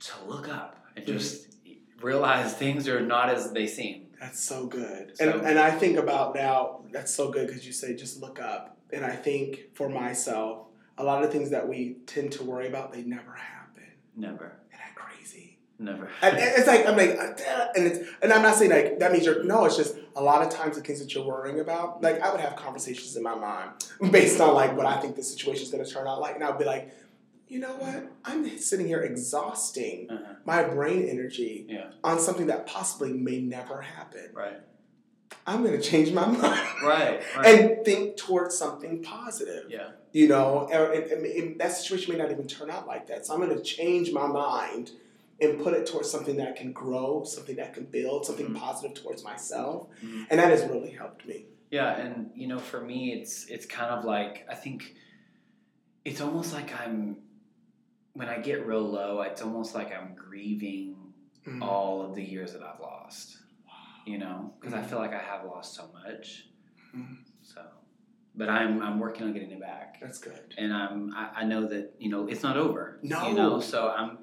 to 0.00 0.12
look 0.26 0.48
up 0.48 0.84
and 0.96 1.06
just 1.06 1.56
realize 2.00 2.54
things 2.54 2.88
are 2.88 3.00
not 3.00 3.30
as 3.30 3.52
they 3.52 3.66
seem 3.66 4.06
That's 4.20 4.42
so 4.42 4.66
good. 4.66 5.16
So- 5.16 5.30
and, 5.30 5.46
and 5.46 5.58
I 5.58 5.70
think 5.70 5.96
about 5.98 6.34
now, 6.34 6.80
that's 6.92 7.14
so 7.14 7.30
good 7.30 7.46
because 7.48 7.66
you 7.66 7.72
say 7.72 7.94
just 7.94 8.20
look 8.20 8.40
up. 8.40 8.76
And 8.92 9.04
I 9.04 9.16
think 9.16 9.74
for 9.74 9.88
myself, 9.88 10.66
a 10.98 11.04
lot 11.04 11.24
of 11.24 11.32
things 11.32 11.50
that 11.50 11.66
we 11.68 11.96
tend 12.06 12.32
to 12.32 12.44
worry 12.44 12.68
about, 12.68 12.92
they 12.92 13.02
never 13.02 13.32
happen. 13.32 13.84
never 14.14 14.52
Isn't 14.70 14.78
that 14.78 14.94
crazy? 14.94 15.58
never 15.78 16.08
And, 16.22 16.36
and 16.38 16.52
it's 16.56 16.66
like, 16.66 16.86
I'm 16.86 16.96
like, 16.96 17.18
uh, 17.18 17.66
and, 17.74 17.86
it's, 17.86 18.08
and 18.22 18.32
I'm 18.32 18.42
not 18.42 18.54
saying 18.56 18.70
like, 18.70 18.98
that 19.00 19.12
means 19.12 19.26
you're, 19.26 19.42
no, 19.44 19.64
it's 19.66 19.76
just 19.76 19.96
a 20.14 20.22
lot 20.22 20.42
of 20.42 20.48
times 20.50 20.76
the 20.76 20.82
things 20.82 21.00
that 21.00 21.14
you're 21.14 21.26
worrying 21.26 21.60
about, 21.60 22.02
like 22.02 22.20
I 22.22 22.30
would 22.30 22.40
have 22.40 22.56
conversations 22.56 23.16
in 23.16 23.22
my 23.22 23.34
mind 23.34 23.70
based 24.10 24.40
on 24.40 24.54
like 24.54 24.74
what 24.76 24.86
I 24.86 24.98
think 25.00 25.16
the 25.16 25.22
situation's 25.22 25.70
going 25.70 25.84
to 25.84 25.90
turn 25.90 26.06
out 26.06 26.20
like. 26.20 26.34
And 26.36 26.44
I'd 26.44 26.58
be 26.58 26.64
like, 26.64 26.90
you 27.48 27.60
know 27.60 27.76
what? 27.76 28.10
I'm 28.24 28.58
sitting 28.58 28.86
here 28.86 29.02
exhausting 29.02 30.08
uh-huh. 30.10 30.34
my 30.44 30.64
brain 30.64 31.08
energy 31.08 31.66
Yeah. 31.68 31.90
on 32.02 32.18
something 32.18 32.46
that 32.48 32.66
possibly 32.66 33.12
may 33.12 33.40
never 33.40 33.80
happen. 33.82 34.30
right 34.34 34.60
I'm 35.46 35.62
going 35.64 35.80
to 35.80 35.82
change 35.82 36.12
my 36.12 36.26
mind. 36.26 36.42
right 36.82 37.20
right 37.36 37.46
And 37.46 37.84
think 37.84 38.16
towards 38.16 38.56
something 38.56 39.02
positive, 39.02 39.70
yeah 39.70 39.90
you 40.12 40.28
know. 40.28 40.66
And, 40.72 41.04
and- 41.12 41.26
and 41.26 41.60
that 41.60 41.72
situation 41.72 42.12
may 42.12 42.18
not 42.18 42.30
even 42.30 42.46
turn 42.46 42.70
out 42.70 42.86
like 42.86 43.06
that. 43.08 43.26
So 43.26 43.34
I'm 43.34 43.40
going 43.40 43.54
to 43.56 43.62
change 43.62 44.12
my 44.12 44.26
mind 44.26 44.92
and 45.42 45.62
put 45.62 45.74
it 45.74 45.84
towards 45.86 46.10
something 46.10 46.36
that 46.38 46.56
can 46.56 46.72
grow, 46.72 47.22
something 47.24 47.56
that 47.56 47.74
can 47.74 47.84
build, 47.84 48.24
something 48.24 48.46
Mhm. 48.48 48.56
positive 48.56 48.94
towards 48.94 49.22
myself, 49.22 49.88
Mhm. 50.02 50.26
and 50.30 50.40
that 50.40 50.48
has 50.50 50.62
really 50.64 50.90
helped 50.90 51.26
me. 51.26 51.44
Yeah, 51.70 51.94
and 51.94 52.30
you 52.34 52.46
know, 52.48 52.58
for 52.58 52.80
me, 52.80 53.12
it's 53.12 53.44
it's 53.46 53.66
kind 53.66 53.90
of 53.90 54.04
like 54.06 54.46
I 54.50 54.54
think 54.54 54.94
it's 56.04 56.20
almost 56.22 56.54
like 56.54 56.70
I'm 56.80 57.16
when 58.16 58.28
I 58.28 58.38
get 58.38 58.66
real 58.66 58.80
low. 58.82 59.20
It's 59.20 59.42
almost 59.42 59.74
like 59.74 59.92
I'm 59.94 60.14
grieving 60.14 60.94
Mm. 61.46 61.62
all 61.62 62.02
of 62.04 62.16
the 62.16 62.24
years 62.24 62.52
that 62.54 62.62
I've 62.62 62.80
lost. 62.80 63.36
You 64.04 64.18
know, 64.18 64.52
because 64.58 64.74
I 64.74 64.82
feel 64.82 64.98
like 64.98 65.12
I 65.12 65.18
have 65.18 65.44
lost 65.44 65.74
so 65.74 65.88
much. 65.92 66.46
Mhm. 66.94 67.18
So, 67.42 67.60
but 68.34 68.48
I'm 68.48 68.82
I'm 68.82 68.98
working 68.98 69.24
on 69.26 69.32
getting 69.32 69.50
it 69.52 69.60
back, 69.60 70.00
That's 70.00 70.18
good. 70.18 70.54
and 70.58 70.72
I'm 70.72 71.12
I, 71.14 71.30
I 71.42 71.44
know 71.44 71.66
that 71.68 71.94
you 72.00 72.08
know 72.08 72.26
it's 72.26 72.42
not 72.42 72.56
over. 72.56 72.98
No. 73.02 73.28
You 73.28 73.34
know, 73.34 73.60
so 73.60 73.88
I'm 73.96 74.18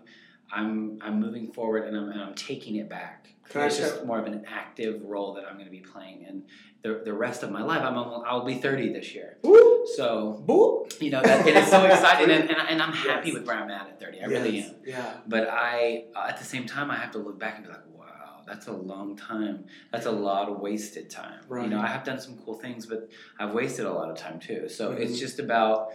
I'm 0.54 1.00
I'm 1.02 1.20
moving 1.20 1.52
forward, 1.52 1.86
and 1.88 1.98
I'm 1.98 2.10
and 2.10 2.22
I'm 2.22 2.36
taking 2.36 2.76
it 2.78 2.90
back. 2.90 3.30
Can 3.50 3.62
it's 3.68 3.78
just 3.78 4.06
more 4.06 4.20
of 4.20 4.26
an 4.26 4.46
active 4.48 5.02
role 5.04 5.34
that 5.34 5.44
I'm 5.46 5.54
going 5.56 5.66
to 5.66 5.72
be 5.72 5.80
playing, 5.82 6.26
and 6.28 6.44
the 6.82 7.02
the 7.04 7.14
rest 7.14 7.44
of 7.44 7.52
my 7.52 7.62
life, 7.62 7.82
I'm 7.84 7.98
almost, 7.98 8.26
I'll 8.28 8.46
be 8.46 8.56
30 8.56 8.94
this 8.94 9.14
year. 9.14 9.38
Woo, 9.44 9.86
So 9.96 10.42
boop. 10.48 11.00
you 11.02 11.12
know 11.12 11.22
that 11.22 11.46
it 11.48 11.56
is 11.56 11.68
so 11.70 11.84
exciting, 11.86 12.32
and, 12.32 12.50
and, 12.50 12.60
and 12.70 12.82
I'm 12.82 12.94
happy 12.94 13.30
Yes. 13.30 13.34
with 13.40 13.46
where 13.48 13.58
I'm 13.58 13.70
at 13.70 13.88
at 13.88 14.00
30. 14.00 14.22
I 14.22 14.26
really 14.26 14.62
am. 14.64 14.76
Yeah. 14.86 15.14
But 15.28 15.50
I, 15.50 16.06
uh, 16.16 16.28
at 16.30 16.38
the 16.38 16.46
same 16.46 16.66
time, 16.66 16.90
I 16.90 16.96
have 16.96 17.12
to 17.12 17.20
look 17.20 17.38
back 17.38 17.56
and 17.58 17.66
be 17.66 17.70
like, 17.72 17.84
wow, 17.94 18.42
that's 18.48 18.68
a 18.68 18.72
long 18.72 19.18
time. 19.18 19.66
That's 19.92 20.06
a 20.06 20.12
lot 20.12 20.50
of 20.50 20.60
wasted 20.60 21.10
time. 21.10 21.42
Right. 21.48 21.66
You 21.66 21.70
know, 21.70 21.82
I 21.82 21.88
have 21.88 22.04
done 22.06 22.20
some 22.20 22.38
cool 22.38 22.56
things, 22.56 22.86
but 22.86 23.10
I've 23.40 23.54
wasted 23.54 23.86
a 23.86 23.92
lot 23.94 24.10
of 24.10 24.18
time 24.18 24.40
too. 24.40 24.68
So 24.70 24.92
Mhm. 24.92 25.00
it's 25.00 25.20
just 25.20 25.40
about 25.40 25.90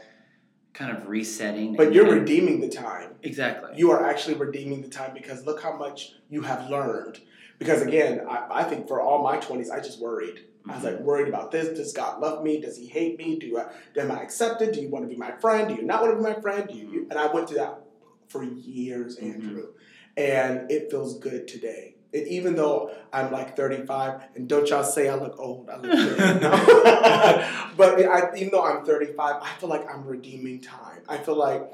kind 0.79 0.97
of 0.97 1.09
resetting. 1.09 1.75
But 1.75 1.93
you're 1.93 2.07
and- 2.07 2.21
redeeming 2.21 2.61
the 2.61 2.69
time. 2.69 3.11
exactly. 3.23 3.73
You 3.77 3.91
are 3.91 4.07
actually 4.09 4.35
redeeming 4.35 4.81
the 4.81 4.89
time 4.89 5.13
because 5.13 5.45
look 5.45 5.61
how 5.63 5.77
much 5.77 6.13
you 6.31 6.43
have 6.43 6.71
learned. 6.71 7.21
Because 7.59 7.83
again, 7.83 8.21
I, 8.29 8.47
I 8.61 8.65
think 8.65 8.87
for 8.87 9.01
all 9.01 9.23
my 9.25 9.39
20s, 9.39 9.71
I 9.71 9.81
just 9.81 10.01
worried. 10.01 10.45
I 10.69 10.75
was 10.77 10.85
like 10.85 11.01
worried 11.01 11.29
about 11.29 11.51
this. 11.51 11.77
Does 11.77 11.93
God 11.93 12.21
love 12.21 12.45
me? 12.45 12.61
Does 12.61 12.77
He 12.77 12.87
hate 12.87 13.19
me? 13.19 13.39
Do 13.39 13.59
I 13.59 13.73
am 14.01 14.13
I 14.13 14.23
accepted? 14.23 14.73
Do 14.73 14.81
you 14.83 14.89
want 14.89 15.05
to 15.05 15.09
be 15.09 15.17
my 15.17 15.33
friend? 15.41 15.69
Do 15.69 15.75
you 15.75 15.83
not 15.83 16.03
want 16.03 16.13
to 16.13 16.17
be 16.19 16.23
my 16.23 16.41
friend? 16.41 16.69
Do 16.69 16.75
you? 16.77 17.07
And 17.11 17.19
I 17.19 17.27
went 17.33 17.49
through 17.49 17.59
that 17.59 17.81
for 18.29 18.45
years, 18.45 19.17
Mhm. 19.19 19.35
Andrew, 19.35 19.69
and 20.17 20.71
it 20.71 20.91
feels 20.91 21.19
good 21.19 21.49
today. 21.49 21.95
And 22.13 22.27
even 22.27 22.57
though 22.57 22.95
I'm 23.13 23.31
like 23.31 23.57
35, 23.57 24.23
and 24.35 24.49
don't 24.49 24.69
y'all 24.69 24.83
say 24.83 25.09
I 25.09 25.15
look 25.15 25.39
old, 25.39 25.69
I 25.69 25.77
look 25.77 25.93
good. 25.93 26.41
No. 26.41 26.51
but 27.77 28.03
I, 28.03 28.35
even 28.37 28.51
though 28.51 28.65
I'm 28.65 28.85
35, 28.85 29.43
I 29.43 29.51
feel 29.59 29.69
like 29.69 29.87
I'm 29.93 30.07
redeeming 30.07 30.61
time. 30.61 31.03
I 31.09 31.19
feel 31.19 31.37
like 31.37 31.71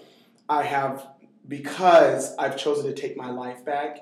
I 0.48 0.64
have 0.64 1.06
because 1.46 2.34
I've 2.36 2.56
chosen 2.56 2.86
to 2.86 3.00
take 3.00 3.16
my 3.16 3.30
life 3.30 3.64
back. 3.64 3.98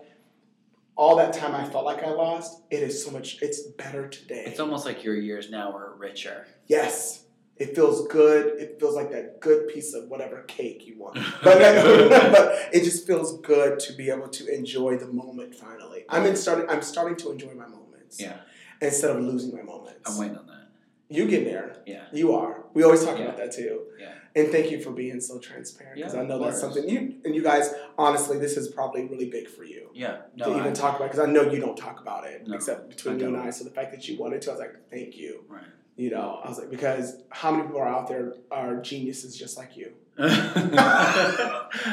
All 0.95 1.16
that 1.16 1.33
time 1.33 1.55
I 1.55 1.64
felt 1.68 1.85
like 1.85 2.03
I 2.03 2.11
lost, 2.11 2.62
it 2.71 2.83
is 2.83 3.03
so 3.05 3.11
much. 3.11 3.40
It's 3.42 3.62
better 3.62 4.09
today. 4.09 4.45
It's 4.47 4.61
almost 4.61 4.87
like 4.87 5.05
your 5.05 5.16
years 5.16 5.51
now 5.51 5.73
are 5.73 5.95
richer. 5.97 6.47
Yes, 6.66 7.25
it 7.59 7.75
feels 7.75 8.07
good. 8.09 8.61
It 8.61 8.79
feels 8.81 8.95
like 8.97 9.11
that 9.12 9.41
good 9.41 9.69
piece 9.69 9.95
of 9.95 10.09
whatever 10.09 10.43
cake 10.43 10.87
you 10.87 10.99
want. 10.99 11.17
But, 11.43 11.59
but 11.59 12.59
it 12.73 12.85
just 12.85 13.07
feels 13.07 13.38
good 13.41 13.79
to 13.81 13.93
be 13.93 14.11
able 14.11 14.29
to 14.29 14.47
enjoy 14.55 14.97
the 14.97 15.07
moment 15.07 15.55
finally. 15.55 16.05
I'm 16.09 16.27
in 16.27 16.37
starting. 16.37 16.69
I'm 16.69 16.83
starting 16.83 17.17
to 17.17 17.31
enjoy 17.31 17.55
my 17.55 17.67
moments 17.69 18.21
Yeah, 18.21 18.37
instead 18.81 19.11
of 19.15 19.23
losing 19.23 19.55
my 19.55 19.62
moments. 19.62 20.01
I'm 20.11 20.19
waiting 20.19 20.37
on 20.38 20.47
that. 20.47 20.59
You 21.09 21.29
get 21.29 21.45
there. 21.45 21.77
Yeah. 21.87 22.05
You 22.11 22.35
are. 22.35 22.65
We 22.73 22.85
always 22.85 23.05
talk 23.05 23.19
Yeah. 23.19 23.25
about 23.25 23.37
that 23.37 23.53
too. 23.53 23.83
Yeah. 24.01 24.15
And 24.35 24.49
thank 24.49 24.71
you 24.71 24.81
for 24.81 24.93
being 24.93 25.21
so 25.21 25.38
transparent 25.38 25.97
because 25.97 26.15
Yeah, 26.15 26.23
I 26.23 26.25
know 26.25 26.43
that's 26.43 26.59
something 26.59 26.88
you 26.88 27.17
and 27.27 27.35
you 27.35 27.43
guys. 27.43 27.71
Honestly, 27.99 28.38
this 28.38 28.57
is 28.57 28.69
probably 28.69 29.05
really 29.05 29.29
big 29.29 29.47
for 29.47 29.62
you 29.62 29.91
Yeah. 29.93 30.23
to 30.38 30.49
even 30.51 30.69
I, 30.69 30.73
talk 30.73 30.97
about 30.97 31.11
because 31.12 31.27
I 31.29 31.31
know 31.31 31.43
you 31.43 31.61
don't 31.61 31.77
talk 31.77 32.01
about 32.01 32.25
it 32.27 32.49
No, 32.49 32.55
except 32.55 32.88
between 32.88 33.19
you 33.21 33.27
and. 33.27 33.37
I. 33.37 33.51
So 33.51 33.65
the 33.65 33.71
fact 33.71 33.93
that 33.93 34.09
you 34.09 34.17
wanted 34.19 34.41
to, 34.43 34.51
I 34.51 34.55
was 34.55 34.61
like, 34.61 34.91
thank 34.91 35.19
you. 35.19 35.45
right. 35.51 35.65
You 35.96 36.11
know, 36.11 36.40
I 36.42 36.48
was 36.48 36.59
like, 36.59 36.70
because 36.70 37.16
how 37.28 37.50
many 37.50 37.64
people 37.64 37.81
are 37.81 37.88
out 37.88 38.09
there 38.09 38.35
are 38.50 38.81
geniuses 38.81 39.37
just 39.37 39.57
like 39.59 39.76
you? 39.76 39.92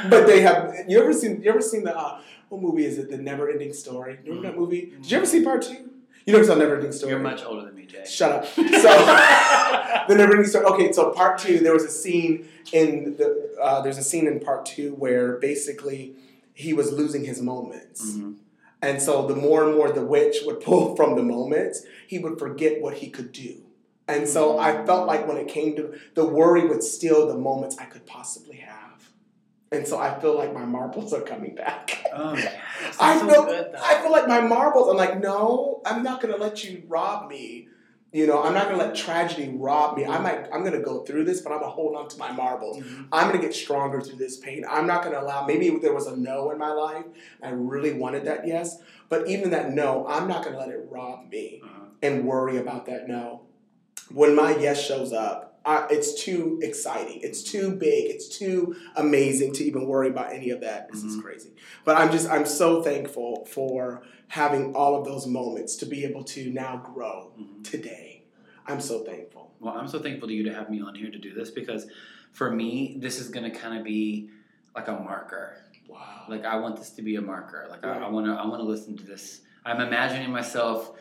But 0.10 0.26
they 0.28 0.42
have. 0.42 0.74
You 0.88 1.02
ever 1.02 1.14
seen? 1.14 1.42
You 1.42 1.50
ever 1.50 1.62
seen 1.62 1.84
the? 1.84 1.98
Uh, 1.98 2.22
what 2.50 2.62
movie 2.62 2.86
is 2.86 2.98
it? 2.98 3.10
The 3.10 3.18
Never 3.18 3.50
Ending 3.50 3.74
Story. 3.74 4.20
You 4.24 4.34
remember 4.34 4.50
that 4.52 4.58
movie? 4.58 4.94
Did 5.02 5.12
you 5.12 5.18
ever 5.18 5.26
see 5.26 5.44
part 5.44 5.62
two? 5.62 5.90
You 6.26 6.34
know, 6.34 6.40
never 6.40 6.44
saw 6.44 6.56
Never 6.56 6.76
Ending 6.76 6.92
Story. 6.92 7.12
You're 7.12 7.22
much 7.22 7.44
older 7.44 7.66
than 7.66 7.76
me, 7.76 7.86
Jay. 7.86 8.04
Shut 8.08 8.32
up. 8.32 8.46
So 8.46 8.62
the 8.64 10.16
Never 10.16 10.34
Ending 10.34 10.48
Story. 10.48 10.66
Okay, 10.66 10.92
so 10.92 11.12
part 11.12 11.38
two. 11.40 11.60
There 11.60 11.74
was 11.74 11.84
a 11.84 11.90
scene 11.90 12.48
in 12.72 13.16
the. 13.18 13.56
Uh, 13.62 13.82
there's 13.82 13.98
a 13.98 14.04
scene 14.04 14.28
in 14.28 14.40
part 14.40 14.66
two 14.66 14.94
where 14.96 15.38
basically 15.38 16.16
he 16.54 16.74
was 16.74 16.92
losing 16.92 17.24
his 17.26 17.42
moments. 17.42 18.12
Mhm. 18.14 18.36
And 18.82 19.02
so 19.02 19.28
the 19.28 19.36
more 19.36 19.66
and 19.66 19.76
more 19.76 19.92
the 19.92 20.06
witch 20.06 20.38
would 20.46 20.62
pull 20.62 20.96
from 20.98 21.16
the 21.16 21.24
moments, 21.24 21.84
he 22.08 22.20
would 22.20 22.38
forget 22.40 22.82
what 22.82 22.96
he 22.96 23.10
could 23.10 23.32
do. 23.32 23.56
And 24.10 24.28
so 24.28 24.58
I 24.58 24.86
felt 24.86 25.08
like 25.08 25.28
when 25.28 25.38
it 25.38 25.48
came 25.48 25.76
to 25.78 25.94
the 26.16 26.26
worry 26.26 26.68
would 26.68 26.84
steal 26.84 27.28
the 27.28 27.38
moments 27.38 27.78
I 27.78 27.86
could 27.86 28.06
possibly 28.06 28.58
have. 28.58 29.10
And 29.72 29.88
so 29.88 30.00
I 30.00 30.20
feel 30.20 30.36
like 30.36 30.52
my 30.54 30.66
marbles 30.66 31.14
are 31.14 31.22
coming 31.22 31.54
back. 31.56 32.04
Oh. 32.14 32.34
I 32.34 32.36
That's 32.82 33.20
so 33.20 33.28
feel 33.30 33.46
good. 33.46 33.76
I 33.76 34.02
feel 34.02 34.12
like 34.12 34.28
my 34.28 34.42
marbles, 34.42 34.90
I'm 34.90 34.98
like, 34.98 35.20
no, 35.20 35.82
I'm 35.86 36.02
not 36.02 36.22
gonna 36.22 36.38
let 36.38 36.64
you 36.64 36.82
rob 36.88 37.30
me. 37.30 37.68
You 38.12 38.26
know, 38.26 38.42
I'm 38.42 38.56
not 38.56 38.66
gonna 38.66 38.80
let 38.84 38.96
tragedy 38.96 39.56
rob 39.56 39.96
me. 39.96 40.04
I 40.08 40.18
might 40.18 40.48
I'm 40.52 40.64
gonna 40.64 40.82
go 40.82 41.02
through 41.04 41.26
this, 41.26 41.42
but 41.42 41.52
I'm 41.54 41.60
gonna 41.60 41.72
hold 41.72 41.96
on 41.96 42.10
to 42.10 42.18
my 42.18 42.32
marbles. 42.32 42.78
Mhm. 42.80 43.06
I'm 43.12 43.28
gonna 43.28 43.40
get 43.44 43.54
stronger 43.54 44.02
through 44.02 44.18
this 44.18 44.38
pain. 44.38 44.66
I'm 44.68 44.88
not 44.88 45.04
gonna 45.04 45.22
allow. 45.22 45.46
Maybe 45.46 45.70
there 45.78 45.94
was 45.94 46.08
a 46.08 46.18
no 46.18 46.50
in 46.50 46.58
my 46.58 46.72
life, 46.72 47.06
I 47.44 47.50
really 47.52 47.94
wanted 47.94 48.26
that 48.26 48.48
yes, 48.48 48.80
but 49.10 49.28
even 49.28 49.52
that 49.52 49.72
no, 49.72 50.08
I'm 50.08 50.28
not 50.28 50.44
gonna 50.44 50.58
let 50.58 50.70
it 50.70 50.88
rob 50.90 51.30
me 51.30 51.62
Uh-huh. 51.64 51.86
and 52.02 52.26
worry 52.26 52.58
about 52.58 52.88
that 52.88 53.08
no. 53.08 53.42
When 54.12 54.36
my 54.36 54.56
yes 54.58 54.84
shows 54.86 55.14
up, 55.14 55.60
I, 55.66 55.86
it's 55.92 56.24
too 56.24 56.60
exciting. 56.64 57.20
It's 57.22 57.44
too 57.44 57.72
big. 57.72 58.10
It's 58.10 58.28
too 58.28 58.76
amazing 58.96 59.54
to 59.54 59.64
even 59.64 59.86
worry 59.88 60.08
about 60.10 60.34
any 60.34 60.50
of 60.52 60.62
that. 60.62 60.92
This 60.92 61.04
is 61.04 61.18
Mhm. 61.18 61.22
crazy. 61.22 61.52
But 61.86 61.98
I'm 61.98 62.12
just 62.12 62.30
I'm 62.30 62.46
so 62.46 62.82
thankful 62.82 63.46
for 63.46 64.02
having 64.30 64.74
all 64.76 64.96
of 64.96 65.06
those 65.06 65.28
moments 65.28 65.76
to 65.78 65.86
be 65.86 66.06
able 66.06 66.24
to 66.24 66.50
now 66.52 66.78
grow 66.78 67.34
Mhm. 67.40 67.64
today. 67.64 68.24
I'm 68.68 68.80
so 68.80 69.00
thankful. 69.04 69.52
Well, 69.60 69.74
I'm 69.74 69.88
so 69.88 70.00
thankful 70.00 70.28
to 70.30 70.34
you 70.34 70.44
to 70.44 70.54
have 70.54 70.70
me 70.70 70.80
on 70.82 70.96
here 70.96 71.12
to 71.12 71.18
do 71.18 71.34
this 71.34 71.52
because 71.52 71.88
for 72.32 72.52
me, 72.52 72.96
this 73.00 73.20
is 73.20 73.28
going 73.30 73.52
to 73.52 73.58
kind 73.58 73.78
of 73.78 73.84
be 73.84 74.30
like 74.76 74.88
a 74.88 74.94
marker. 74.94 75.58
Wow. 75.88 76.26
Like 76.30 76.46
I 76.46 76.56
want 76.58 76.78
this 76.78 76.92
to 76.92 77.02
be 77.02 77.16
a 77.16 77.22
marker. 77.22 77.68
Like 77.70 77.84
I, 77.84 78.00
I 78.06 78.10
want 78.10 78.28
to 78.28 78.32
I 78.34 78.46
want 78.48 78.62
to 78.62 78.68
listen 78.68 78.96
to 78.98 79.04
this. 79.06 79.42
I'm 79.66 79.82
imagining 79.82 80.32
myself, 80.32 80.94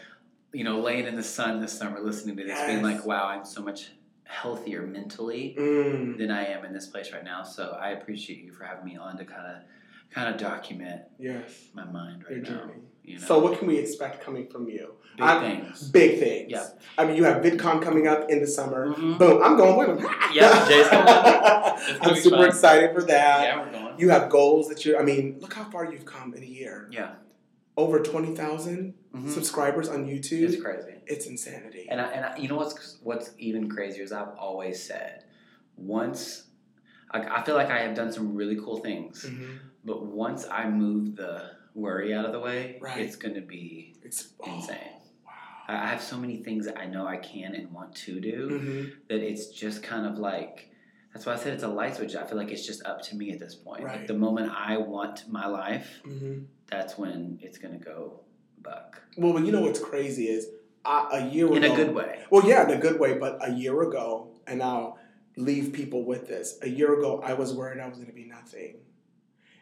you 0.52 0.64
know, 0.64 0.80
laying 0.80 1.06
in 1.06 1.16
the 1.16 1.22
sun 1.22 1.61
this 1.61 1.72
summer 1.76 2.00
listening 2.00 2.37
to 2.37 2.44
this, 2.44 2.61
being 2.66 2.82
like, 2.82 3.04
wow, 3.04 3.26
I'm 3.26 3.44
so 3.44 3.62
much 3.62 3.90
healthier 4.24 4.82
mentally 4.82 5.54
Mm, 5.58 6.18
than 6.18 6.30
I 6.30 6.46
am 6.46 6.64
in 6.64 6.72
this 6.72 6.87
place 6.87 7.12
right 7.12 7.24
now. 7.24 7.42
So 7.42 7.76
I 7.80 7.90
appreciate 7.90 8.40
you 8.44 8.52
for 8.52 8.64
having 8.64 8.84
me 8.84 8.96
on 8.96 9.16
to 9.18 9.24
kind 9.24 9.46
of 9.46 9.62
kind 10.11 10.32
of 10.34 10.40
document 10.40 11.02
yes. 11.18 11.50
my 11.74 11.84
mind 11.84 12.22
Your 12.28 12.38
right 12.38 12.42
now. 12.42 12.48
journey. 12.61 12.72
You 13.04 13.18
know, 13.18 13.24
So 13.26 13.38
what 13.40 13.58
can 13.58 13.68
we 13.68 13.76
expect 13.76 14.22
coming 14.24 14.46
from 14.48 14.66
you? 14.68 14.94
big 15.16 15.26
I'm- 15.26 15.40
things. 15.62 15.90
Big 15.90 16.18
things. 16.18 16.50
Yeah. 16.50 16.66
I 16.96 17.04
mean, 17.06 17.16
you 17.16 17.24
have 17.24 17.42
VidCon 17.42 17.82
coming 17.82 18.06
up 18.06 18.30
in 18.30 18.40
the 18.40 18.46
summer. 18.46 18.88
Mhm. 18.94 19.18
Boom! 19.18 19.42
I'm 19.42 19.56
going 19.56 19.76
with 19.90 20.00
them. 20.00 20.14
Yeah, 20.32 20.66
Jay's 20.68 20.88
coming. 20.88 21.98
I'm 22.02 22.16
super 22.16 22.37
fun. 22.37 22.46
excited 22.48 22.94
for 22.94 23.02
that. 23.02 23.42
Yeah, 23.42 23.61
we're 23.64 23.72
going. 23.72 23.98
You 23.98 24.11
have 24.11 24.28
goals 24.30 24.68
that 24.68 24.84
you're. 24.84 24.98
I 25.00 25.02
mean, 25.04 25.38
look 25.40 25.52
how 25.54 25.64
far 25.64 25.90
you've 25.90 26.04
come 26.06 26.32
in 26.34 26.42
a 26.42 26.46
year. 26.46 26.88
Yeah, 26.92 27.12
Over 27.79 28.01
twenty 28.01 28.35
thousand 28.35 28.95
Mhm. 29.14 29.29
subscribers 29.31 29.88
on 29.88 30.05
YouTube. 30.05 30.43
it's 30.53 30.61
crazy. 30.61 30.95
It's 31.07 31.27
insanity. 31.27 31.87
And 31.88 32.01
I, 32.01 32.07
and 32.11 32.25
I, 32.27 32.37
you 32.37 32.49
know 32.49 32.57
what's 32.57 32.99
what's 33.05 33.31
even 33.38 33.71
crazier 33.71 34.03
is 34.03 34.11
I've 34.11 34.37
always 34.37 34.83
said, 34.83 35.23
once 35.77 36.49
I, 37.12 37.21
I 37.21 37.45
feel 37.45 37.55
like 37.55 37.71
I 37.71 37.79
have 37.79 37.95
done 37.95 38.11
some 38.11 38.35
really 38.35 38.57
cool 38.57 38.79
things, 38.79 39.25
Mhm. 39.25 39.59
but 39.85 40.05
once 40.05 40.45
I 40.51 40.69
move 40.69 41.14
the 41.14 41.53
worry 41.77 42.12
out 42.12 42.25
of 42.27 42.33
the 42.33 42.41
way, 42.41 42.79
Right. 42.81 42.99
it's 43.01 43.14
gonna 43.14 43.43
be 43.43 43.95
It's 44.03 44.35
oh, 44.41 44.57
insane. 44.57 44.77
wow. 45.25 45.33
I 45.69 45.87
have 45.87 46.03
so 46.03 46.19
many 46.19 46.38
things 46.43 46.67
that 46.67 46.77
I 46.81 46.87
know 46.87 47.07
I 47.07 47.19
can 47.19 47.55
and 47.55 47.71
want 47.73 47.95
to 48.07 48.19
do 48.19 48.49
Mhm. 48.51 48.93
that 49.09 49.21
it's 49.23 49.47
just 49.47 49.85
kind 49.85 50.05
of 50.05 50.19
like 50.19 50.69
that's 51.12 51.27
why 51.27 51.33
I 51.33 51.37
said 51.37 51.55
it's 51.55 51.62
a 51.62 51.68
light 51.68 51.97
switch. 51.97 52.14
I 52.14 52.25
feel 52.25 52.37
like 52.37 52.51
it's 52.51 52.66
just 52.66 52.85
up 52.85 53.03
to 53.03 53.16
me 53.16 53.33
at 53.33 53.38
this 53.38 53.55
point. 53.55 53.83
Like 53.85 53.92
Right. 53.92 54.07
the 54.07 54.14
moment 54.14 54.53
I 54.55 54.77
want 54.77 55.29
my 55.29 55.47
life, 55.47 56.01
Mhm. 56.05 56.47
that's 56.66 56.97
when 56.99 57.38
it's 57.42 57.59
gonna 57.59 57.79
go 57.79 58.21
buck 58.61 59.03
Well, 59.16 59.33
well, 59.35 59.44
you 59.44 59.53
know 59.53 59.62
what's 59.62 59.81
crazy 59.81 60.29
is 60.29 60.49
I, 60.85 61.09
a 61.21 61.29
year 61.29 61.47
in 61.55 61.64
ago. 61.64 61.73
a 61.73 61.77
good 61.77 61.94
way. 61.94 62.23
Well, 62.31 62.47
yeah, 62.49 62.64
in 62.64 62.77
a 62.77 62.81
good 62.81 62.99
way, 63.01 63.18
but 63.18 63.38
a 63.47 63.53
year 63.53 63.83
ago, 63.83 64.29
and 64.47 64.62
I'll 64.62 64.99
leave 65.37 65.73
people 65.73 66.05
with 66.05 66.29
this. 66.29 66.59
A 66.62 66.68
year 66.68 66.99
ago, 66.99 67.21
I 67.23 67.35
was 67.35 67.53
worried 67.55 67.79
I 67.81 67.87
was 67.88 67.99
going 67.99 68.09
to 68.09 68.14
be 68.14 68.25
nothing. 68.25 68.81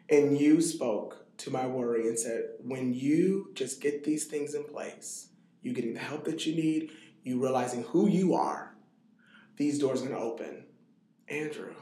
And 0.09 0.39
you 0.39 0.61
spoke 0.61 1.25
to 1.37 1.51
my 1.51 1.67
worry 1.67 2.07
and 2.07 2.17
said, 2.17 2.51
when 2.63 2.93
you 2.93 3.51
just 3.53 3.81
get 3.81 4.03
these 4.03 4.25
things 4.25 4.53
in 4.55 4.63
place, 4.63 5.29
you 5.61 5.73
getting 5.73 5.93
the 5.93 5.99
help 5.99 6.23
that 6.25 6.45
you 6.45 6.55
need, 6.55 6.91
you 7.23 7.41
realizing 7.41 7.83
who 7.83 8.07
you 8.07 8.33
are, 8.33 8.75
these 9.57 9.77
doors 9.79 10.01
are 10.01 10.05
going 10.07 10.17
to 10.17 10.23
open. 10.23 10.63
Andrew, 11.29 11.73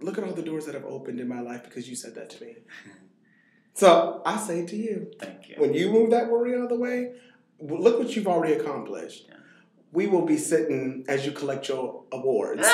look 0.00 0.18
at 0.18 0.24
all 0.24 0.32
the 0.32 0.42
doors 0.42 0.66
that 0.66 0.74
have 0.74 0.84
opened 0.84 1.20
in 1.20 1.28
my 1.28 1.40
life 1.40 1.64
because 1.64 1.88
you 1.88 1.96
said 1.96 2.14
that 2.14 2.30
to 2.30 2.44
me. 2.44 2.56
So 3.74 4.22
I 4.24 4.38
say 4.38 4.64
to 4.64 4.74
you, 4.74 5.12
Thank 5.20 5.50
you. 5.50 5.56
when 5.58 5.74
you 5.74 5.90
move 5.90 6.10
that 6.12 6.30
worry 6.30 6.54
out 6.54 6.62
of 6.62 6.70
the 6.70 6.78
way, 6.78 7.12
look 7.60 7.98
what 7.98 8.16
you've 8.16 8.26
already 8.26 8.54
accomplished. 8.54 9.26
Yeah. 9.28 9.34
We 9.92 10.06
will 10.06 10.24
be 10.24 10.38
sitting 10.38 11.04
as 11.08 11.26
you 11.26 11.32
collect 11.32 11.68
your 11.68 12.04
awards. 12.10 12.62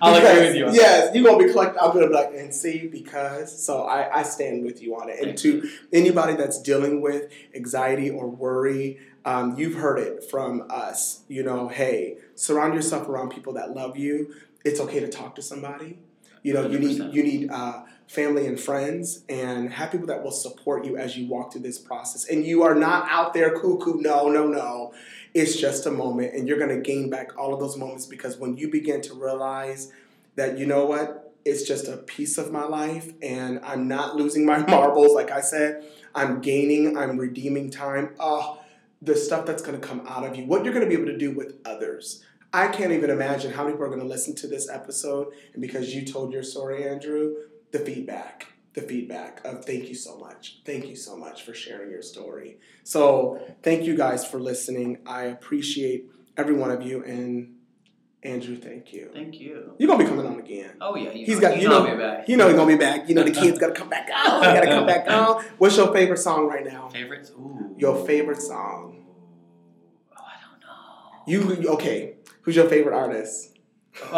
I'll 0.00 0.14
agree 0.14 0.46
with 0.46 0.56
you 0.56 0.66
on 0.66 0.72
that. 0.72 0.76
Yes, 0.76 1.14
you're 1.14 1.24
gonna 1.24 1.44
be 1.44 1.50
collecting. 1.50 1.80
I'm 1.82 1.92
gonna 1.92 2.06
be 2.06 2.14
like, 2.14 2.30
and 2.34 2.54
see, 2.54 2.86
because 2.86 3.64
so 3.64 3.82
I, 3.82 4.20
I 4.20 4.22
stand 4.22 4.64
with 4.64 4.80
you 4.82 4.94
on 4.94 5.08
it. 5.08 5.18
And 5.18 5.38
Thank 5.38 5.62
to 5.62 5.68
anybody 5.92 6.34
that's 6.34 6.60
dealing 6.60 7.00
with 7.00 7.32
anxiety 7.54 8.10
or 8.10 8.28
worry, 8.28 9.00
um, 9.24 9.56
you've 9.58 9.74
heard 9.74 9.98
it 9.98 10.24
from 10.30 10.66
us. 10.70 11.22
You 11.28 11.42
know, 11.42 11.68
hey, 11.68 12.18
surround 12.34 12.74
yourself 12.74 13.08
around 13.08 13.30
people 13.30 13.54
that 13.54 13.74
love 13.74 13.96
you. 13.96 14.34
It's 14.64 14.80
okay 14.80 15.00
to 15.00 15.08
talk 15.08 15.34
to 15.36 15.42
somebody. 15.42 15.98
You 16.42 16.52
know, 16.52 16.68
you 16.68 16.78
need 16.78 17.00
100%. 17.00 17.14
you 17.14 17.22
need 17.22 17.50
uh, 17.50 17.84
family 18.06 18.46
and 18.46 18.60
friends, 18.60 19.24
and 19.30 19.72
have 19.72 19.90
people 19.90 20.06
that 20.08 20.22
will 20.22 20.30
support 20.30 20.84
you 20.84 20.98
as 20.98 21.16
you 21.16 21.26
walk 21.26 21.52
through 21.52 21.62
this 21.62 21.78
process. 21.78 22.28
And 22.28 22.44
you 22.44 22.62
are 22.62 22.74
not 22.74 23.08
out 23.10 23.32
there 23.32 23.58
cuckoo. 23.58 24.00
No, 24.00 24.28
no, 24.28 24.46
no. 24.46 24.92
It's 25.32 25.56
just 25.56 25.86
a 25.86 25.90
moment, 25.90 26.34
and 26.34 26.46
you're 26.46 26.58
going 26.58 26.74
to 26.74 26.80
gain 26.80 27.08
back 27.08 27.36
all 27.38 27.52
of 27.54 27.60
those 27.60 27.76
moments 27.76 28.06
because 28.06 28.36
when 28.36 28.56
you 28.56 28.70
begin 28.70 29.00
to 29.02 29.14
realize 29.14 29.90
that 30.36 30.58
you 30.58 30.66
know 30.66 30.84
what, 30.84 31.34
it's 31.44 31.62
just 31.62 31.88
a 31.88 31.96
piece 31.96 32.38
of 32.38 32.52
my 32.52 32.64
life, 32.64 33.12
and 33.22 33.60
I'm 33.64 33.88
not 33.88 34.16
losing 34.16 34.44
my 34.44 34.58
marbles. 34.68 35.14
Like 35.14 35.30
I 35.30 35.40
said, 35.40 35.84
I'm 36.14 36.40
gaining, 36.40 36.96
I'm 36.96 37.18
redeeming 37.18 37.70
time. 37.70 38.10
Oh, 38.20 38.60
the 39.04 39.16
stuff 39.16 39.44
that's 39.46 39.62
going 39.62 39.78
to 39.78 39.86
come 39.86 40.06
out 40.06 40.24
of 40.24 40.34
you, 40.34 40.44
what 40.44 40.64
you're 40.64 40.72
going 40.72 40.88
to 40.88 40.88
be 40.88 41.00
able 41.00 41.12
to 41.12 41.18
do 41.18 41.30
with 41.30 41.56
others. 41.64 42.24
I 42.52 42.68
can't 42.68 42.92
even 42.92 43.10
imagine 43.10 43.52
how 43.52 43.64
many 43.64 43.74
people 43.74 43.86
are 43.86 43.88
going 43.88 44.00
to 44.00 44.06
listen 44.06 44.34
to 44.36 44.46
this 44.46 44.68
episode, 44.70 45.34
and 45.52 45.60
because 45.60 45.94
you 45.94 46.04
told 46.04 46.32
your 46.32 46.44
story, 46.44 46.88
Andrew, 46.88 47.34
the 47.72 47.80
feedback, 47.80 48.46
the 48.74 48.82
feedback 48.82 49.44
of 49.44 49.64
thank 49.64 49.88
you 49.88 49.94
so 49.94 50.16
much, 50.18 50.60
thank 50.64 50.86
you 50.86 50.96
so 50.96 51.16
much 51.16 51.42
for 51.42 51.52
sharing 51.52 51.90
your 51.90 52.02
story. 52.02 52.58
So 52.84 53.44
thank 53.62 53.84
you 53.84 53.96
guys 53.96 54.24
for 54.24 54.40
listening. 54.40 54.98
I 55.06 55.24
appreciate 55.24 56.06
every 56.36 56.54
one 56.54 56.70
of 56.70 56.82
you, 56.82 57.02
and 57.04 57.56
Andrew, 58.24 58.56
thank 58.56 58.92
you. 58.92 59.10
Thank 59.12 59.38
you. 59.38 59.74
You're 59.78 59.86
gonna 59.86 60.02
be 60.02 60.08
coming 60.08 60.24
on 60.26 60.38
again. 60.38 60.70
Oh 60.80 60.96
yeah, 60.96 61.10
you 61.12 61.26
He's 61.26 61.34
know, 61.40 61.40
got- 61.48 61.60
you 61.60 61.68
know, 61.68 61.82
know- 61.84 61.86
I'll 61.90 61.96
be 61.96 62.02
back. 62.02 62.28
You 62.28 62.36
know 62.38 62.46
he's 62.48 62.56
gonna 62.56 62.72
be 62.72 62.78
back. 62.78 63.08
You 63.08 63.14
know 63.14 63.22
the 63.22 63.30
kids 63.32 63.58
gotta 63.58 63.74
come 63.74 63.90
back 63.90 64.08
out. 64.14 64.40
They 64.40 64.54
gotta 64.54 64.66
come 64.68 64.86
back 64.86 65.06
out. 65.08 65.42
What's 65.58 65.76
your 65.76 65.92
favorite 65.92 66.16
song 66.18 66.46
right 66.46 66.64
now? 66.64 66.88
favorites. 66.88 67.30
Ooh. 67.32 67.74
Your 67.78 68.06
favorite 68.06 68.40
song. 68.40 69.04
Oh, 70.16 70.22
I 70.24 70.36
don't 70.40 70.60
know. 71.52 71.60
You 71.60 71.68
okay? 71.74 72.14
Who's 72.42 72.56
your 72.56 72.66
favorite 72.68 72.94
artist? 72.96 73.50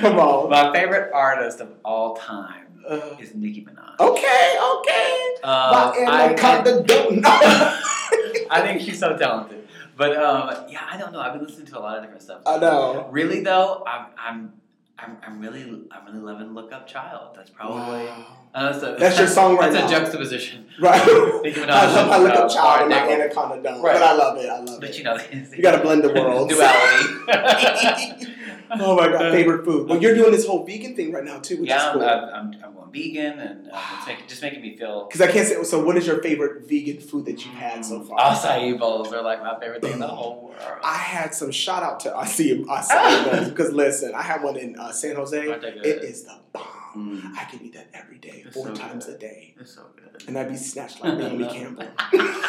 Come 0.00 0.18
on. 0.18 0.50
My 0.50 0.72
favorite 0.72 1.12
artist 1.12 1.60
of 1.60 1.70
all 1.84 2.16
time 2.16 2.82
Uh, 2.88 3.14
is 3.20 3.34
Nicki 3.34 3.64
Minaj. 3.64 3.98
okay, 4.00 4.58
okay. 4.78 5.34
Uh, 5.44 5.92
I, 6.08 6.34
I 6.38 6.62
door? 6.62 7.10
I 8.50 8.60
think 8.62 8.80
she's 8.80 8.98
so 8.98 9.16
talented. 9.16 9.65
But 9.96 10.16
um, 10.16 10.66
yeah, 10.68 10.86
I 10.90 10.96
don't 10.98 11.12
know. 11.12 11.20
I've 11.20 11.32
been 11.32 11.44
listening 11.46 11.66
to 11.68 11.78
a 11.78 11.80
lot 11.80 11.96
of 11.96 12.02
different 12.02 12.22
stuff. 12.22 12.42
I 12.46 12.58
know. 12.58 13.08
Really 13.10 13.40
though, 13.42 13.82
I'm 13.86 14.06
I'm 14.18 14.52
I'm, 14.98 15.16
I'm 15.26 15.40
really 15.40 15.62
I'm 15.90 16.04
really 16.06 16.18
loving 16.20 16.54
Look 16.54 16.72
Up 16.72 16.86
Child. 16.86 17.34
That's 17.36 17.50
probably 17.50 18.04
Wow. 18.06 18.26
uh, 18.54 18.72
that's, 18.72 18.82
a, 18.84 18.96
That's 18.98 19.18
your 19.18 19.26
song 19.26 19.56
right 19.58 19.70
That's 19.72 19.90
now. 19.90 19.96
a 19.96 20.00
juxtaposition. 20.00 20.62
Right. 20.78 21.00
Minaj 21.44 21.68
I 21.70 21.86
love 21.94 22.10
I 22.10 22.18
look 22.18 22.32
up 22.34 22.50
child 22.50 22.80
and 22.82 22.90
my 22.90 23.10
anaconda 23.14 23.62
don't. 23.62 23.80
Right. 23.82 23.94
But 23.94 24.02
I 24.02 24.12
love 24.14 24.36
it. 24.36 24.48
I 24.50 24.60
love 24.60 24.78
But 24.80 24.90
it. 24.90 24.98
you 24.98 25.04
know, 25.04 25.16
You 25.56 25.62
gotta 25.62 25.78
blend 25.82 26.04
the 26.04 26.12
worlds. 26.12 26.52
Duality. 26.54 28.34
Oh 28.80 28.96
my 28.96 29.08
god, 29.08 29.32
favorite 29.32 29.64
food. 29.64 29.88
Well, 29.88 30.00
you're 30.00 30.14
doing 30.14 30.32
this 30.32 30.46
whole 30.46 30.64
vegan 30.64 30.96
thing 30.96 31.12
right 31.12 31.24
now 31.24 31.38
too, 31.38 31.60
which 31.60 31.68
yeah, 31.68 31.88
is 31.88 31.92
cool. 31.94 32.02
I'm, 32.02 32.24
I'm, 32.24 32.64
I'm 32.64 32.74
going 32.74 32.86
vegan, 32.92 33.38
and 33.38 33.70
uh, 33.72 33.80
it's 33.98 34.06
making, 34.06 34.26
just 34.26 34.42
making 34.42 34.62
me 34.62 34.76
feel. 34.76 35.06
Because 35.06 35.20
I 35.20 35.30
can't 35.30 35.46
say. 35.46 35.62
So, 35.64 35.84
what 35.84 35.96
is 35.96 36.06
your 36.06 36.22
favorite 36.22 36.68
vegan 36.68 37.00
food 37.00 37.26
that 37.26 37.44
you've 37.44 37.54
had 37.54 37.84
so 37.84 38.02
far? 38.02 38.18
Acai 38.18 38.78
bowls 38.78 39.12
are 39.12 39.22
like 39.22 39.40
my 39.42 39.58
favorite 39.58 39.82
thing 39.82 39.94
in 39.94 39.98
the 40.00 40.08
whole 40.08 40.48
world. 40.48 40.78
I 40.82 40.96
had 40.96 41.34
some 41.34 41.50
shout 41.50 41.82
out 41.82 42.00
to 42.00 42.10
acai 42.10 42.64
acai 42.64 43.24
bowls 43.30 43.48
because 43.48 43.72
listen, 43.72 44.14
I 44.14 44.22
had 44.22 44.42
one 44.42 44.56
in 44.56 44.78
uh, 44.78 44.92
San 44.92 45.16
Jose. 45.16 45.46
Aren't 45.46 45.62
they 45.62 45.72
good? 45.72 45.86
It 45.86 46.04
is 46.04 46.24
the 46.24 46.38
bomb. 46.52 46.66
Mm, 46.96 47.36
I 47.36 47.44
can 47.44 47.62
eat 47.62 47.74
that 47.74 47.88
every 47.92 48.18
day, 48.18 48.42
It's 48.46 48.54
four 48.56 48.68
so 48.68 48.74
times 48.74 49.06
good. 49.06 49.16
a 49.16 49.18
day, 49.18 49.54
it's 49.60 49.74
so 49.74 49.82
good. 49.96 50.24
and 50.28 50.38
I'd 50.38 50.48
be 50.48 50.56
snatched 50.56 51.02
like 51.02 51.18
Naomi 51.18 51.46
Campbell. 51.52 51.86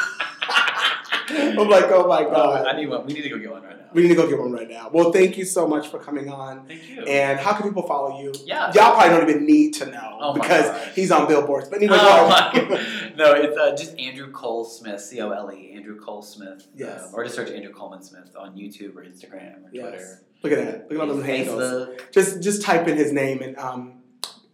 I'm 1.29 1.67
like, 1.69 1.85
oh 1.91 2.07
my 2.07 2.23
Oh, 2.25 2.31
god. 2.31 2.67
I 2.67 2.77
need 2.77 2.87
one. 2.87 3.05
We 3.05 3.13
need 3.13 3.23
to 3.23 3.29
go 3.29 3.37
get 3.37 3.51
one 3.51 3.61
right 3.63 3.77
now. 3.77 3.85
We 3.93 4.01
need 4.03 4.07
to 4.09 4.15
go 4.15 4.29
get 4.29 4.39
one 4.39 4.51
right 4.53 4.69
now. 4.69 4.89
Well, 4.93 5.11
thank 5.11 5.37
you 5.37 5.43
so 5.43 5.67
much 5.67 5.89
for 5.89 5.99
coming 5.99 6.29
on. 6.29 6.65
Thank 6.67 6.87
you. 6.87 7.01
And 7.03 7.37
how 7.39 7.53
can 7.53 7.67
people 7.67 7.83
follow 7.83 8.21
you? 8.21 8.33
yeah. 8.45 8.71
Y'all 8.73 8.93
probably 8.95 9.09
don't 9.09 9.29
even 9.29 9.45
need 9.45 9.73
to 9.75 9.87
know 9.87 10.17
Oh 10.21 10.33
because 10.33 10.67
gosh. 10.69 10.95
he's 10.95 11.11
on 11.11 11.27
billboards. 11.27 11.67
But 11.67 11.79
anyway, 11.79 11.97
Oh 11.99 12.53
go 12.53 12.65
my 12.69 12.75
ahead. 12.75 13.15
No, 13.17 13.33
it's 13.33 13.57
uh, 13.57 13.75
just 13.75 13.97
Andrew 13.99 14.31
Cole 14.31 14.63
Smith, 14.63 15.01
C 15.01 15.19
O 15.19 15.31
L 15.31 15.51
E, 15.51 15.71
Andrew 15.75 15.99
Cole 15.99 16.21
Smith. 16.21 16.65
Yes. 16.75 17.03
Um, 17.07 17.09
or 17.15 17.23
just 17.25 17.35
search 17.35 17.49
Andrew 17.49 17.73
Coleman 17.73 18.01
Smith 18.03 18.33
on 18.37 18.55
YouTube 18.55 18.95
or 18.95 19.03
Instagram 19.03 19.65
or 19.65 19.69
Yes. 19.73 19.89
Twitter. 19.89 20.21
Look 20.43 20.53
at 20.53 20.59
that. 20.65 20.81
Look 20.91 21.01
at 21.01 21.09
all 21.09 21.15
those 21.15 21.25
handles. 21.25 21.89
Just 22.13 22.41
just 22.41 22.61
type 22.61 22.87
in 22.87 22.95
his 22.95 23.11
name 23.11 23.41
and 23.41 23.57
um, 23.57 23.96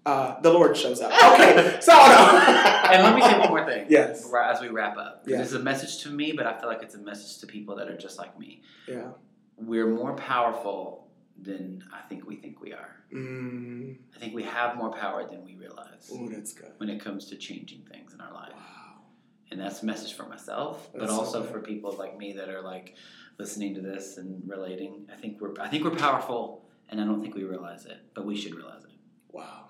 uh, 0.06 0.40
the 0.42 0.52
Lord 0.52 0.76
shows 0.78 1.02
up. 1.02 1.12
Okay, 1.34 1.78
so. 1.82 1.94
And 2.94 3.02
let 3.02 3.16
me 3.16 3.22
say 3.22 3.40
one 3.40 3.50
more 3.50 3.66
thing. 3.66 3.88
Yes. 3.90 4.30
As 4.32 4.62
we 4.62 4.68
wrap 4.68 4.98
up, 4.98 5.24
Yeah. 5.26 5.42
it's 5.42 5.54
a 5.54 5.60
message 5.60 6.04
to 6.04 6.10
me, 6.10 6.34
but 6.34 6.46
I 6.46 6.60
feel 6.60 6.68
like 6.68 6.84
it's 6.84 6.94
a 6.96 7.00
message 7.00 7.40
to 7.40 7.48
people 7.48 7.76
that 7.78 7.88
are 7.88 7.98
just 7.98 8.20
like 8.20 8.38
me. 8.38 8.62
Yeah. 8.88 9.12
We're 9.58 9.88
more 9.88 10.14
powerful 10.16 11.08
than 11.42 11.84
I 11.92 12.02
think 12.08 12.28
we 12.28 12.36
think 12.36 12.62
we 12.62 12.74
are. 12.74 12.96
Mm. 13.12 13.96
I 14.16 14.20
think 14.20 14.36
we 14.36 14.44
have 14.44 14.76
more 14.76 14.92
power 14.92 15.26
than 15.28 15.44
we 15.44 15.56
realize 15.56 16.10
Oh, 16.14 16.28
that's 16.30 16.54
good. 16.54 16.72
when 16.78 16.90
it 16.90 17.00
comes 17.00 17.26
to 17.30 17.36
changing 17.38 17.84
things 17.92 18.14
in 18.14 18.22
our 18.22 18.34
life. 18.34 18.52
Wow. 18.54 19.02
And 19.50 19.60
that's 19.60 19.82
a 19.82 19.86
message 19.86 20.14
for 20.14 20.28
myself, 20.28 20.90
but 20.92 21.00
That's 21.02 21.12
so 21.14 21.20
also 21.20 21.42
good. 21.42 21.52
for 21.52 21.60
people 21.62 21.96
like 21.98 22.18
me 22.18 22.34
that 22.34 22.50
are 22.50 22.62
like 22.62 22.96
listening 23.40 23.74
to 23.76 23.82
this 23.82 24.18
and 24.18 24.48
relating. 24.48 25.08
I 25.12 25.16
think 25.16 25.40
we're 25.42 25.54
I 25.60 25.68
think 25.70 25.84
we're 25.84 25.92
powerful, 25.96 26.66
and 26.90 27.00
I 27.02 27.06
don't 27.06 27.22
think 27.22 27.34
we 27.36 27.44
realize 27.44 27.86
it, 27.86 27.98
but 28.14 28.26
we 28.26 28.36
should 28.36 28.54
realize 28.56 28.84
it. 28.84 28.92
Wow. 29.32 29.63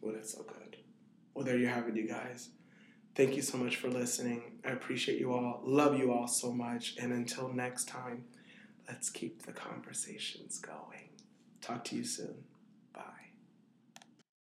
Well, 0.00 0.14
that's 0.14 0.32
so 0.32 0.42
good. 0.42 0.76
Well, 1.34 1.44
there 1.44 1.58
you 1.58 1.66
have 1.68 1.88
it, 1.88 1.96
you 1.96 2.08
guys. 2.08 2.50
Thank 3.14 3.36
you 3.36 3.42
so 3.42 3.58
much 3.58 3.76
for 3.76 3.88
listening. 3.88 4.58
I 4.64 4.70
appreciate 4.70 5.20
you 5.20 5.32
all. 5.32 5.60
Love 5.64 5.98
you 5.98 6.12
all 6.12 6.26
so 6.26 6.52
much. 6.52 6.96
And 6.98 7.12
until 7.12 7.52
next 7.52 7.88
time, 7.88 8.24
let's 8.88 9.10
keep 9.10 9.42
the 9.42 9.52
conversations 9.52 10.58
going. 10.58 11.10
Talk 11.60 11.84
to 11.84 11.96
you 11.96 12.04
soon. 12.04 12.44